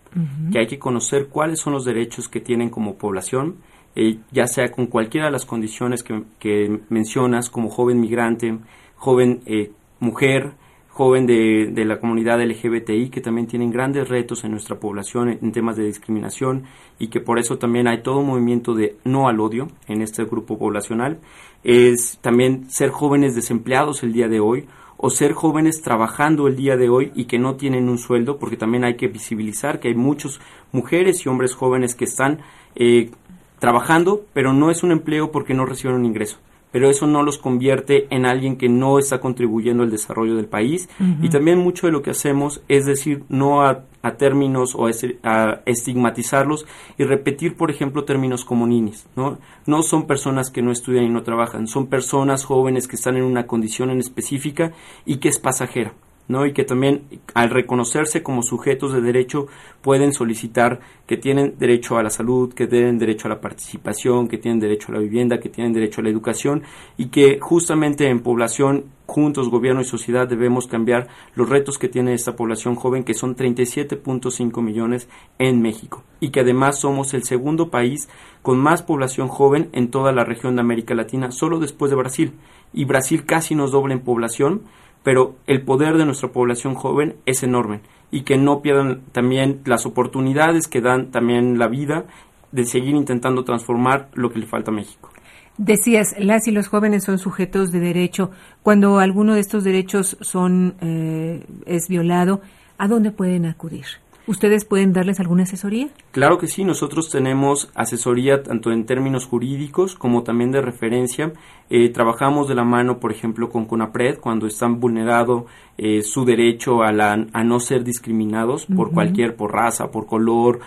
que 0.50 0.58
hay 0.58 0.66
que 0.66 0.78
conocer 0.78 1.28
cuáles 1.28 1.60
son 1.60 1.74
los 1.74 1.84
derechos 1.84 2.28
que 2.28 2.40
tienen 2.40 2.70
como 2.70 2.96
población, 2.96 3.56
eh, 3.94 4.18
ya 4.32 4.46
sea 4.46 4.72
con 4.72 4.86
cualquiera 4.86 5.26
de 5.26 5.32
las 5.32 5.44
condiciones 5.44 6.02
que, 6.02 6.80
mencionas, 6.88 7.50
como 7.50 7.68
joven 7.68 8.00
migrante, 8.00 8.58
joven 8.96 9.42
eh, 9.46 9.70
mujer, 10.00 10.54
joven 10.96 11.26
de, 11.26 11.68
de, 11.72 11.84
la 11.84 12.00
comunidad 12.00 12.40
LGBTI, 12.42 13.10
que 13.10 13.20
también 13.20 13.46
tienen 13.46 13.70
grandes 13.70 14.08
retos 14.08 14.44
en 14.44 14.52
nuestra 14.52 14.80
población 14.80 15.28
en, 15.28 15.52
temas 15.52 15.76
de 15.76 15.84
discriminación 15.84 16.64
y 16.98 17.08
que 17.08 17.20
por 17.20 17.38
eso 17.38 17.58
también 17.58 17.86
hay 17.86 18.02
todo 18.02 18.20
un 18.20 18.28
movimiento 18.28 18.72
de 18.74 18.96
no 19.04 19.28
al 19.28 19.38
odio 19.38 19.68
en 19.88 20.00
este 20.00 20.24
grupo 20.24 20.58
poblacional. 20.58 21.18
Es 21.64 22.16
también 22.22 22.70
ser 22.70 22.88
jóvenes 22.88 23.34
desempleados 23.34 24.02
el 24.02 24.14
día 24.14 24.26
de 24.28 24.40
hoy 24.40 24.68
o 24.96 25.10
ser 25.10 25.34
jóvenes 25.34 25.82
trabajando 25.82 26.48
el 26.48 26.56
día 26.56 26.78
de 26.78 26.88
hoy 26.88 27.12
y 27.14 27.26
que 27.26 27.38
no 27.38 27.56
tienen 27.56 27.90
un 27.90 27.98
sueldo, 27.98 28.38
porque 28.38 28.56
también 28.56 28.84
hay 28.84 28.96
que 28.96 29.08
visibilizar 29.08 29.80
que 29.80 29.88
hay 29.88 29.94
muchas 29.94 30.40
mujeres 30.72 31.26
y 31.26 31.28
hombres 31.28 31.54
jóvenes 31.54 31.94
que 31.94 32.06
están 32.06 32.40
eh, 32.74 33.10
trabajando, 33.58 34.24
pero 34.32 34.54
no 34.54 34.70
es 34.70 34.82
un 34.82 34.92
empleo 34.92 35.30
porque 35.30 35.52
no 35.52 35.66
reciben 35.66 35.96
un 35.96 36.06
ingreso 36.06 36.38
pero 36.76 36.90
eso 36.90 37.06
no 37.06 37.22
los 37.22 37.38
convierte 37.38 38.06
en 38.10 38.26
alguien 38.26 38.58
que 38.58 38.68
no 38.68 38.98
está 38.98 39.18
contribuyendo 39.18 39.82
al 39.82 39.90
desarrollo 39.90 40.36
del 40.36 40.44
país. 40.44 40.90
Y 41.22 41.30
también 41.30 41.56
mucho 41.58 41.86
de 41.86 41.92
lo 41.94 42.02
que 42.02 42.10
hacemos 42.10 42.60
es 42.68 42.84
decir 42.84 43.24
no 43.30 43.62
a, 43.62 43.84
términos 44.18 44.74
o 44.74 44.86
a, 44.86 45.62
estigmatizarlos 45.64 46.66
y 46.98 47.04
repetir, 47.04 47.56
por 47.56 47.70
ejemplo, 47.70 48.04
términos 48.04 48.44
como 48.44 48.66
ninis. 48.66 49.06
¿no? 49.16 49.38
no 49.64 49.82
son 49.82 50.06
personas 50.06 50.50
que 50.50 50.60
no 50.60 50.70
estudian 50.70 51.04
y 51.04 51.08
no 51.08 51.22
trabajan, 51.22 51.66
son 51.66 51.86
personas 51.86 52.44
jóvenes 52.44 52.88
que 52.88 52.96
están 52.96 53.16
en 53.16 53.24
una 53.24 53.46
condición 53.46 53.88
en 53.88 54.00
específica 54.00 54.72
y 55.06 55.16
que 55.16 55.30
es 55.30 55.38
pasajera. 55.38 55.94
¿No? 56.28 56.46
y 56.46 56.52
que 56.52 56.64
también 56.64 57.02
al 57.34 57.50
reconocerse 57.50 58.22
como 58.22 58.42
sujetos 58.42 58.92
de 58.92 59.00
derecho 59.00 59.46
pueden 59.80 60.12
solicitar 60.12 60.80
que 61.06 61.16
tienen 61.16 61.54
derecho 61.58 61.96
a 61.96 62.02
la 62.02 62.10
salud, 62.10 62.52
que 62.52 62.66
tienen 62.66 62.98
derecho 62.98 63.28
a 63.28 63.30
la 63.30 63.40
participación, 63.40 64.28
que 64.28 64.38
tienen 64.38 64.60
derecho 64.60 64.90
a 64.90 64.96
la 64.96 65.00
vivienda, 65.00 65.38
que 65.38 65.48
tienen 65.48 65.72
derecho 65.72 66.00
a 66.00 66.04
la 66.04 66.10
educación 66.10 66.62
y 66.96 67.06
que 67.06 67.38
justamente 67.40 68.08
en 68.08 68.20
población 68.20 68.86
juntos, 69.06 69.48
gobierno 69.48 69.80
y 69.80 69.84
sociedad 69.84 70.28
debemos 70.28 70.66
cambiar 70.66 71.08
los 71.34 71.48
retos 71.48 71.78
que 71.78 71.88
tiene 71.88 72.12
esta 72.12 72.34
población 72.34 72.74
joven 72.74 73.04
que 73.04 73.14
son 73.14 73.36
37.5 73.36 74.60
millones 74.62 75.08
en 75.38 75.62
México 75.62 76.02
y 76.18 76.30
que 76.30 76.40
además 76.40 76.80
somos 76.80 77.14
el 77.14 77.22
segundo 77.22 77.70
país 77.70 78.08
con 78.42 78.58
más 78.58 78.82
población 78.82 79.28
joven 79.28 79.68
en 79.72 79.90
toda 79.90 80.12
la 80.12 80.24
región 80.24 80.56
de 80.56 80.62
América 80.62 80.94
Latina, 80.94 81.30
solo 81.30 81.60
después 81.60 81.90
de 81.90 81.96
Brasil 81.96 82.32
y 82.72 82.84
Brasil 82.84 83.24
casi 83.24 83.54
nos 83.54 83.70
dobla 83.70 83.94
en 83.94 84.00
población 84.00 84.62
pero 85.06 85.36
el 85.46 85.62
poder 85.62 85.98
de 85.98 86.04
nuestra 86.04 86.32
población 86.32 86.74
joven 86.74 87.14
es 87.26 87.44
enorme 87.44 87.78
y 88.10 88.22
que 88.22 88.36
no 88.36 88.60
pierdan 88.60 89.02
también 89.12 89.60
las 89.64 89.86
oportunidades 89.86 90.66
que 90.66 90.80
dan 90.80 91.12
también 91.12 91.60
la 91.60 91.68
vida 91.68 92.06
de 92.50 92.64
seguir 92.64 92.96
intentando 92.96 93.44
transformar 93.44 94.08
lo 94.14 94.32
que 94.32 94.40
le 94.40 94.46
falta 94.46 94.72
a 94.72 94.74
México. 94.74 95.10
Decías, 95.58 96.16
las 96.18 96.48
y 96.48 96.50
los 96.50 96.66
jóvenes 96.66 97.04
son 97.04 97.20
sujetos 97.20 97.70
de 97.70 97.78
derecho. 97.78 98.32
Cuando 98.64 98.98
alguno 98.98 99.34
de 99.34 99.40
estos 99.42 99.62
derechos 99.62 100.16
son 100.22 100.74
eh, 100.80 101.46
es 101.66 101.86
violado, 101.86 102.40
¿a 102.76 102.88
dónde 102.88 103.12
pueden 103.12 103.46
acudir? 103.46 103.86
¿Ustedes 104.28 104.64
pueden 104.64 104.92
darles 104.92 105.20
alguna 105.20 105.44
asesoría? 105.44 105.88
Claro 106.10 106.36
que 106.38 106.48
sí, 106.48 106.64
nosotros 106.64 107.10
tenemos 107.10 107.70
asesoría 107.76 108.42
tanto 108.42 108.72
en 108.72 108.84
términos 108.84 109.24
jurídicos 109.24 109.94
como 109.94 110.24
también 110.24 110.50
de 110.50 110.60
referencia. 110.60 111.32
Eh, 111.70 111.90
trabajamos 111.90 112.48
de 112.48 112.56
la 112.56 112.64
mano, 112.64 112.98
por 112.98 113.12
ejemplo, 113.12 113.48
con 113.50 113.66
CONAPRED 113.66 114.18
cuando 114.18 114.48
están 114.48 114.80
vulnerado 114.80 115.46
eh, 115.78 116.02
su 116.02 116.24
derecho 116.24 116.82
a, 116.82 116.90
la, 116.90 117.12
a 117.32 117.44
no 117.44 117.60
ser 117.60 117.84
discriminados 117.84 118.66
por 118.66 118.90
cualquier, 118.90 119.36
por 119.36 119.52
raza, 119.52 119.92
por 119.92 120.06
color. 120.06 120.58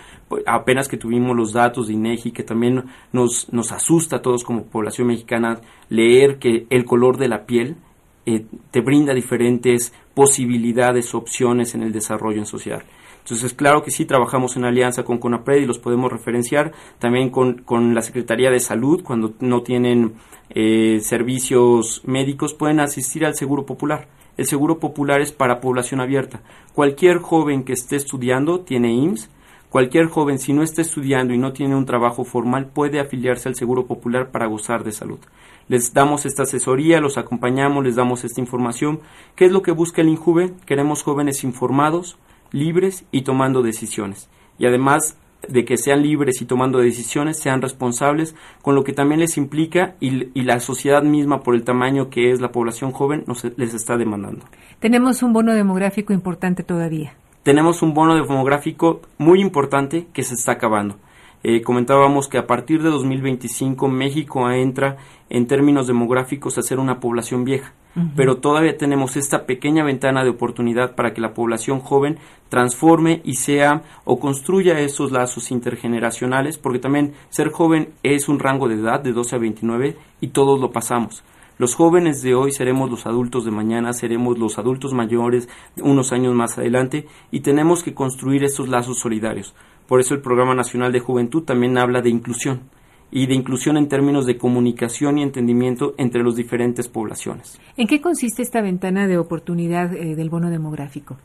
apenas 0.46 0.88
que 0.88 0.96
tuvimos 0.96 1.36
los 1.36 1.52
datos 1.52 1.88
de 1.88 1.92
INEGI, 1.92 2.32
que 2.32 2.44
también 2.44 2.84
nos, 3.12 3.52
nos 3.52 3.72
asusta 3.72 4.16
a 4.16 4.22
todos 4.22 4.42
como 4.42 4.64
población 4.64 5.08
mexicana 5.08 5.60
leer 5.90 6.38
que 6.38 6.66
el 6.70 6.86
color 6.86 7.18
de 7.18 7.28
la 7.28 7.44
piel 7.44 7.76
eh, 8.24 8.46
te 8.70 8.80
brinda 8.80 9.12
diferentes 9.12 9.92
posibilidades, 10.14 11.14
opciones 11.14 11.74
en 11.74 11.82
el 11.82 11.92
desarrollo 11.92 12.38
en 12.38 12.46
sociedad. 12.46 12.82
Entonces, 13.20 13.54
claro 13.54 13.82
que 13.82 13.90
sí, 13.90 14.04
trabajamos 14.04 14.56
en 14.56 14.64
alianza 14.64 15.04
con 15.04 15.18
CONAPRED 15.18 15.62
y 15.62 15.66
los 15.66 15.78
podemos 15.78 16.10
referenciar, 16.10 16.72
también 16.98 17.30
con, 17.30 17.62
con 17.62 17.94
la 17.94 18.02
Secretaría 18.02 18.50
de 18.50 18.60
Salud, 18.60 19.02
cuando 19.02 19.34
no 19.40 19.62
tienen 19.62 20.14
eh, 20.50 21.00
servicios 21.02 22.02
médicos, 22.04 22.54
pueden 22.54 22.80
asistir 22.80 23.24
al 23.24 23.34
Seguro 23.34 23.66
Popular. 23.66 24.08
El 24.36 24.46
Seguro 24.46 24.78
Popular 24.78 25.20
es 25.20 25.32
para 25.32 25.60
población 25.60 26.00
abierta. 26.00 26.42
Cualquier 26.74 27.18
joven 27.18 27.64
que 27.64 27.74
esté 27.74 27.96
estudiando 27.96 28.60
tiene 28.60 28.92
IMSS, 28.92 29.30
Cualquier 29.70 30.06
joven, 30.06 30.40
si 30.40 30.52
no 30.52 30.64
está 30.64 30.82
estudiando 30.82 31.32
y 31.32 31.38
no 31.38 31.52
tiene 31.52 31.76
un 31.76 31.86
trabajo 31.86 32.24
formal, 32.24 32.66
puede 32.66 32.98
afiliarse 32.98 33.48
al 33.48 33.54
Seguro 33.54 33.86
Popular 33.86 34.32
para 34.32 34.48
gozar 34.48 34.82
de 34.82 34.90
salud. 34.90 35.20
Les 35.68 35.94
damos 35.94 36.26
esta 36.26 36.42
asesoría, 36.42 37.00
los 37.00 37.16
acompañamos, 37.16 37.84
les 37.84 37.94
damos 37.94 38.24
esta 38.24 38.40
información. 38.40 38.98
¿Qué 39.36 39.44
es 39.44 39.52
lo 39.52 39.62
que 39.62 39.70
busca 39.70 40.02
el 40.02 40.08
INJUVE? 40.08 40.54
Queremos 40.66 41.04
jóvenes 41.04 41.44
informados, 41.44 42.18
libres 42.52 43.04
y 43.10 43.22
tomando 43.22 43.62
decisiones. 43.62 44.28
Y 44.58 44.66
además 44.66 45.16
de 45.48 45.64
que 45.64 45.76
sean 45.76 46.02
libres 46.02 46.40
y 46.42 46.44
tomando 46.44 46.78
decisiones, 46.78 47.38
sean 47.38 47.62
responsables 47.62 48.34
con 48.62 48.74
lo 48.74 48.84
que 48.84 48.92
también 48.92 49.20
les 49.20 49.36
implica 49.36 49.94
y, 50.00 50.10
la 50.42 50.60
sociedad 50.60 51.02
misma 51.02 51.42
por 51.42 51.54
el 51.54 51.64
tamaño 51.64 52.10
que 52.10 52.30
es 52.30 52.40
la 52.40 52.52
población 52.52 52.92
joven 52.92 53.24
nos, 53.26 53.44
les 53.56 53.74
está 53.74 53.96
demandando. 53.96 54.44
Tenemos 54.80 55.22
un 55.22 55.32
bono 55.32 55.54
demográfico 55.54 56.12
importante 56.12 56.62
todavía. 56.62 57.14
Tenemos 57.42 57.82
un 57.82 57.94
bono 57.94 58.14
demográfico 58.14 59.00
muy 59.16 59.40
importante 59.40 60.08
que 60.12 60.22
se 60.22 60.34
está 60.34 60.52
acabando. 60.52 60.96
Eh, 61.42 61.62
comentábamos 61.62 62.28
que 62.28 62.36
a 62.36 62.46
partir 62.46 62.82
de 62.82 62.90
2025 62.90 63.88
México 63.88 64.50
entra 64.50 64.98
en 65.30 65.46
términos 65.46 65.86
demográficos 65.86 66.58
a 66.58 66.62
ser 66.62 66.78
una 66.78 67.00
población 67.00 67.44
vieja, 67.44 67.72
pero 68.14 68.36
todavía 68.36 68.76
tenemos 68.76 69.16
esta 69.16 69.46
pequeña 69.46 69.82
ventana 69.82 70.22
de 70.22 70.30
oportunidad 70.30 70.94
para 70.94 71.14
que 71.14 71.20
la 71.20 71.32
población 71.32 71.80
joven 71.80 72.18
transforme 72.50 73.22
y 73.24 73.34
sea 73.34 73.82
o 74.04 74.20
construya 74.20 74.80
esos 74.80 75.12
lazos 75.12 75.50
intergeneracionales, 75.50 76.58
porque 76.58 76.78
también 76.78 77.14
ser 77.30 77.50
joven 77.50 77.88
es 78.02 78.28
un 78.28 78.38
rango 78.38 78.68
de 78.68 78.74
edad 78.74 79.00
de 79.00 79.12
12 79.12 79.36
a 79.36 79.38
29 79.38 79.96
y 80.20 80.28
todos 80.28 80.60
lo 80.60 80.70
pasamos. 80.72 81.24
Los 81.60 81.74
jóvenes 81.74 82.22
de 82.22 82.34
hoy 82.34 82.52
seremos 82.52 82.90
los 82.90 83.04
adultos 83.04 83.44
de 83.44 83.50
mañana, 83.50 83.92
seremos 83.92 84.38
los 84.38 84.58
adultos 84.58 84.94
mayores 84.94 85.46
unos 85.76 86.10
años 86.10 86.34
más 86.34 86.56
adelante 86.56 87.06
y 87.30 87.40
tenemos 87.40 87.82
que 87.82 87.92
construir 87.92 88.44
estos 88.44 88.70
lazos 88.70 88.98
solidarios. 88.98 89.54
Por 89.86 90.00
eso 90.00 90.14
el 90.14 90.22
Programa 90.22 90.54
Nacional 90.54 90.90
de 90.90 91.00
Juventud 91.00 91.42
también 91.42 91.76
habla 91.76 92.00
de 92.00 92.08
inclusión 92.08 92.62
y 93.10 93.26
de 93.26 93.34
inclusión 93.34 93.76
en 93.76 93.88
términos 93.88 94.24
de 94.24 94.38
comunicación 94.38 95.18
y 95.18 95.22
entendimiento 95.22 95.92
entre 95.98 96.24
las 96.24 96.34
diferentes 96.34 96.88
poblaciones. 96.88 97.60
¿En 97.76 97.86
qué 97.86 98.00
consiste 98.00 98.40
esta 98.40 98.62
ventana 98.62 99.06
de 99.06 99.18
oportunidad 99.18 99.94
eh, 99.94 100.16
del 100.16 100.30
bono 100.30 100.48
demográfico? 100.48 101.18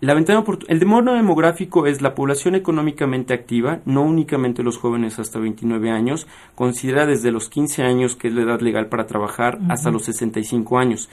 La 0.00 0.12
ventana 0.12 0.44
el 0.68 0.80
demono 0.80 1.14
demográfico 1.14 1.86
es 1.86 2.02
la 2.02 2.14
población 2.14 2.54
económicamente 2.54 3.32
activa, 3.32 3.80
no 3.84 4.02
únicamente 4.02 4.62
los 4.62 4.76
jóvenes 4.76 5.18
hasta 5.18 5.38
29 5.38 5.90
años, 5.90 6.26
considera 6.54 7.06
desde 7.06 7.30
los 7.30 7.48
15 7.48 7.82
años, 7.84 8.16
que 8.16 8.28
es 8.28 8.34
la 8.34 8.42
edad 8.42 8.60
legal 8.60 8.88
para 8.88 9.06
trabajar, 9.06 9.58
hasta 9.68 9.90
los 9.90 10.04
65 10.04 10.78
años. 10.78 11.08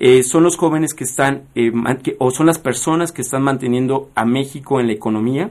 Eh, 0.00 0.24
son 0.24 0.42
los 0.42 0.56
jóvenes 0.56 0.92
que 0.92 1.04
están, 1.04 1.44
eh, 1.54 1.72
o 2.18 2.30
son 2.32 2.46
las 2.46 2.58
personas 2.58 3.12
que 3.12 3.22
están 3.22 3.42
manteniendo 3.42 4.10
a 4.14 4.24
México 4.24 4.80
en 4.80 4.88
la 4.88 4.92
economía 4.92 5.50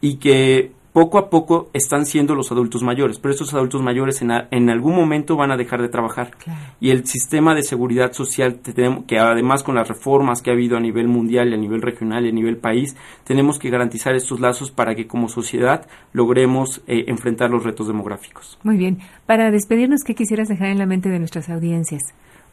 y 0.00 0.16
que 0.16 0.70
poco 0.92 1.18
a 1.18 1.30
poco 1.30 1.70
están 1.72 2.06
siendo 2.06 2.34
los 2.34 2.52
adultos 2.52 2.82
mayores, 2.82 3.18
pero 3.18 3.32
estos 3.32 3.54
adultos 3.54 3.82
mayores 3.82 4.20
en, 4.22 4.30
en 4.50 4.70
algún 4.70 4.94
momento 4.94 5.36
van 5.36 5.50
a 5.50 5.56
dejar 5.56 5.80
de 5.80 5.88
trabajar. 5.88 6.32
Y 6.80 6.90
el 6.90 7.06
sistema 7.06 7.54
de 7.54 7.62
seguridad 7.62 8.12
social, 8.12 8.60
que 9.06 9.18
además 9.18 9.62
con 9.62 9.74
las 9.74 9.88
reformas 9.88 10.42
que 10.42 10.50
ha 10.50 10.54
habido 10.54 10.76
a 10.76 10.80
nivel 10.80 11.08
mundial, 11.08 11.52
a 11.52 11.56
nivel 11.56 11.82
regional 11.82 12.26
y 12.26 12.28
a 12.28 12.32
nivel 12.32 12.58
país, 12.58 12.96
tenemos 13.24 13.58
que 13.58 13.70
garantizar 13.70 14.14
estos 14.14 14.40
lazos 14.40 14.70
para 14.70 14.94
que 14.94 15.06
como 15.06 15.28
sociedad 15.28 15.86
logremos 16.12 16.82
eh, 16.86 17.04
enfrentar 17.06 17.50
los 17.50 17.64
retos 17.64 17.86
demográficos. 17.86 18.58
Muy 18.62 18.76
bien. 18.76 18.98
Para 19.26 19.50
despedirnos, 19.50 20.04
¿qué 20.04 20.14
quisieras 20.14 20.48
dejar 20.48 20.68
en 20.68 20.78
la 20.78 20.86
mente 20.86 21.08
de 21.08 21.18
nuestras 21.18 21.48
audiencias? 21.48 22.02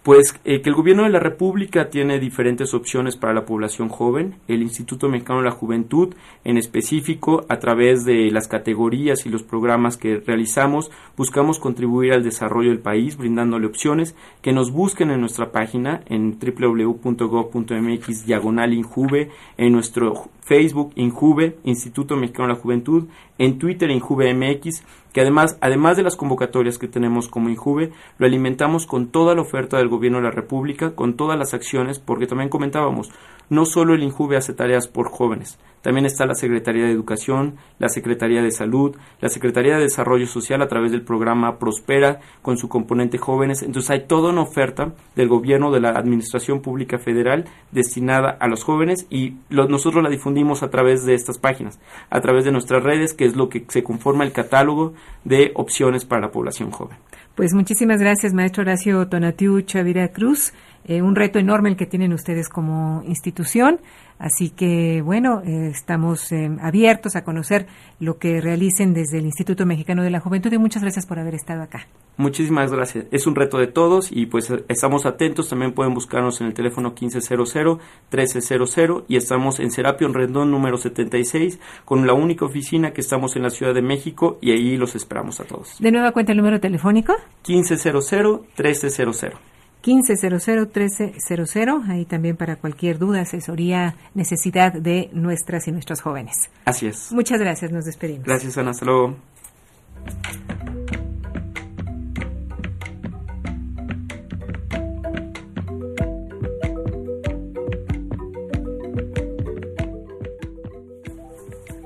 Pues 0.01 0.33
eh, 0.45 0.61
que 0.61 0.69
el 0.69 0.75
gobierno 0.75 1.03
de 1.03 1.09
la 1.09 1.19
República 1.19 1.89
tiene 1.89 2.19
diferentes 2.19 2.73
opciones 2.73 3.17
para 3.17 3.33
la 3.33 3.45
población 3.45 3.89
joven. 3.89 4.35
El 4.47 4.61
Instituto 4.61 5.09
Mexicano 5.09 5.39
de 5.39 5.45
la 5.49 5.51
Juventud, 5.51 6.15
en 6.45 6.57
específico, 6.57 7.45
a 7.49 7.59
través 7.59 8.05
de 8.05 8.31
las 8.31 8.47
categorías 8.47 9.25
y 9.25 9.29
los 9.29 9.43
programas 9.43 9.97
que 9.97 10.21
realizamos, 10.25 10.89
buscamos 11.17 11.59
contribuir 11.59 12.13
al 12.13 12.23
desarrollo 12.23 12.69
del 12.69 12.79
país, 12.79 13.17
brindándole 13.17 13.67
opciones 13.67 14.15
que 14.41 14.53
nos 14.53 14.71
busquen 14.71 15.11
en 15.11 15.19
nuestra 15.19 15.51
página 15.51 16.01
en 16.07 16.39
www.gov.mx 16.39 18.25
diagonal 18.25 18.73
injuve, 18.73 19.31
en 19.57 19.73
nuestro 19.73 20.29
Facebook 20.39 20.93
Injuve, 20.95 21.57
Instituto 21.65 22.15
Mexicano 22.15 22.47
de 22.47 22.53
la 22.55 22.59
Juventud, 22.59 23.07
en 23.37 23.59
Twitter 23.59 23.91
Injuve 23.91 24.33
MX, 24.33 24.81
que 25.13 25.21
además, 25.21 25.57
además 25.61 25.97
de 25.97 26.03
las 26.03 26.15
convocatorias 26.15 26.77
que 26.77 26.87
tenemos 26.87 27.27
como 27.27 27.49
Injuve, 27.49 27.91
lo 28.17 28.25
alimentamos 28.25 28.85
con 28.85 29.07
toda 29.07 29.35
la 29.35 29.41
oferta 29.41 29.77
del 29.77 29.89
Gobierno 29.89 30.19
de 30.19 30.25
la 30.25 30.31
República, 30.31 30.91
con 30.91 31.15
todas 31.15 31.37
las 31.37 31.53
acciones, 31.53 31.99
porque 31.99 32.27
también 32.27 32.49
comentábamos, 32.49 33.11
no 33.49 33.65
solo 33.65 33.93
el 33.93 34.03
Injuve 34.03 34.37
hace 34.37 34.53
tareas 34.53 34.87
por 34.87 35.09
jóvenes, 35.09 35.57
también 35.81 36.05
está 36.05 36.25
la 36.25 36.35
Secretaría 36.35 36.83
de 36.85 36.91
Educación, 36.91 37.55
la 37.77 37.87
Secretaría 37.87 38.41
de 38.41 38.51
Salud, 38.51 38.95
la 39.21 39.29
Secretaría 39.29 39.75
de 39.75 39.83
Desarrollo 39.83 40.27
Social 40.27 40.61
a 40.61 40.67
través 40.67 40.91
del 40.91 41.03
programa 41.03 41.57
Prospera 41.57 42.19
con 42.41 42.57
su 42.57 42.67
componente 42.67 43.17
jóvenes. 43.17 43.63
Entonces 43.63 43.89
hay 43.91 44.05
toda 44.05 44.31
una 44.31 44.41
oferta 44.41 44.93
del 45.15 45.29
gobierno 45.29 45.71
de 45.71 45.79
la 45.79 45.91
Administración 45.91 46.61
Pública 46.61 46.99
Federal 46.99 47.45
destinada 47.71 48.29
a 48.29 48.47
los 48.47 48.63
jóvenes 48.63 49.07
y 49.09 49.35
nosotros 49.49 50.03
la 50.03 50.09
difundimos 50.09 50.63
a 50.63 50.69
través 50.69 51.05
de 51.05 51.13
estas 51.13 51.37
páginas, 51.37 51.79
a 52.09 52.19
través 52.19 52.43
de 52.43 52.51
nuestras 52.51 52.83
redes, 52.83 53.13
que 53.13 53.25
es 53.25 53.37
lo 53.37 53.47
que 53.47 53.65
se 53.69 53.83
conforma 53.83 54.25
el 54.25 54.33
catálogo 54.33 54.93
de 55.23 55.51
opciones 55.55 56.05
para 56.05 56.21
la 56.21 56.31
población 56.31 56.71
joven. 56.71 56.97
Pues 57.35 57.53
muchísimas 57.53 58.01
gracias, 58.01 58.33
maestro 58.33 58.63
Horacio 58.63 59.07
Tonatiu 59.07 59.61
Chavira 59.61 60.09
Cruz. 60.09 60.53
Eh, 60.85 61.01
un 61.01 61.15
reto 61.15 61.39
enorme 61.39 61.69
el 61.69 61.75
que 61.75 61.85
tienen 61.85 62.13
ustedes 62.13 62.47
como 62.49 63.03
institución. 63.05 63.79
Así 64.17 64.49
que, 64.49 65.01
bueno, 65.01 65.41
eh, 65.45 65.69
estamos 65.71 66.31
eh, 66.33 66.49
abiertos 66.61 67.15
a 67.15 67.23
conocer 67.23 67.67
lo 68.01 68.17
que 68.17 68.41
realicen 68.41 68.93
desde 68.93 69.19
el 69.19 69.25
Instituto 69.25 69.65
Mexicano 69.65 70.03
de 70.03 70.09
la 70.09 70.19
Juventud 70.19 70.51
y 70.51 70.57
muchas 70.57 70.81
gracias 70.81 71.05
por 71.05 71.19
haber 71.19 71.35
estado 71.35 71.61
acá. 71.61 71.87
Muchísimas 72.17 72.69
gracias. 72.69 73.05
Es 73.11 73.27
un 73.27 73.35
reto 73.35 73.57
de 73.57 73.67
todos 73.67 74.11
y 74.11 74.25
pues 74.25 74.51
estamos 74.67 75.05
atentos. 75.05 75.47
También 75.47 75.71
pueden 75.71 75.93
buscarnos 75.93 76.41
en 76.41 76.47
el 76.47 76.53
teléfono 76.53 76.93
1500-1300 76.95 79.05
y 79.07 79.15
estamos 79.15 79.61
en 79.61 79.71
Serapio 79.71 80.11
Rendón 80.11 80.51
número 80.51 80.77
76 80.77 81.61
con 81.85 82.05
la 82.05 82.13
única 82.13 82.43
oficina 82.43 82.91
que 82.91 82.99
estamos 82.99 83.37
en 83.37 83.43
la 83.43 83.51
Ciudad 83.51 83.73
de 83.73 83.81
México 83.81 84.37
y 84.41 84.51
ahí 84.51 84.75
los 84.75 84.95
esperamos 84.95 85.39
a 85.39 85.45
todos. 85.45 85.77
¿De 85.79 85.93
nueva 85.93 86.11
cuenta 86.11 86.33
el 86.33 86.39
número 86.39 86.59
telefónico? 86.59 87.13
1500-1300. 87.45 89.37
1500-1300, 89.83 91.89
ahí 91.89 92.05
también 92.05 92.35
para 92.35 92.57
cualquier 92.57 92.99
duda, 92.99 93.21
asesoría, 93.21 93.95
necesidad 94.13 94.73
de 94.73 95.09
nuestras 95.13 95.67
y 95.67 95.71
nuestros 95.71 96.01
jóvenes. 96.01 96.49
Así 96.65 96.87
es. 96.87 97.11
Muchas 97.11 97.39
gracias, 97.39 97.71
nos 97.71 97.85
despedimos. 97.85 98.25
Gracias, 98.25 98.57
Ana, 98.57 98.71
hasta 98.71 98.85
luego. 98.85 99.15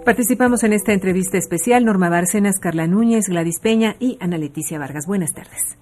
Participamos 0.06 0.65
en 0.65 0.73
esta 0.73 0.91
entrevista 0.91 1.38
especial 1.38 1.86
Norma 1.86 2.10
Bárcenas, 2.10 2.60
Carla 2.60 2.88
Núñez, 2.88 3.29
Gladys 3.29 3.62
Peña 3.62 3.95
y 3.99 4.17
Ana 4.19 4.38
Leticia 4.38 4.77
Vargas. 4.77 5.06
Buenas 5.08 5.32
tardes. 5.32 5.77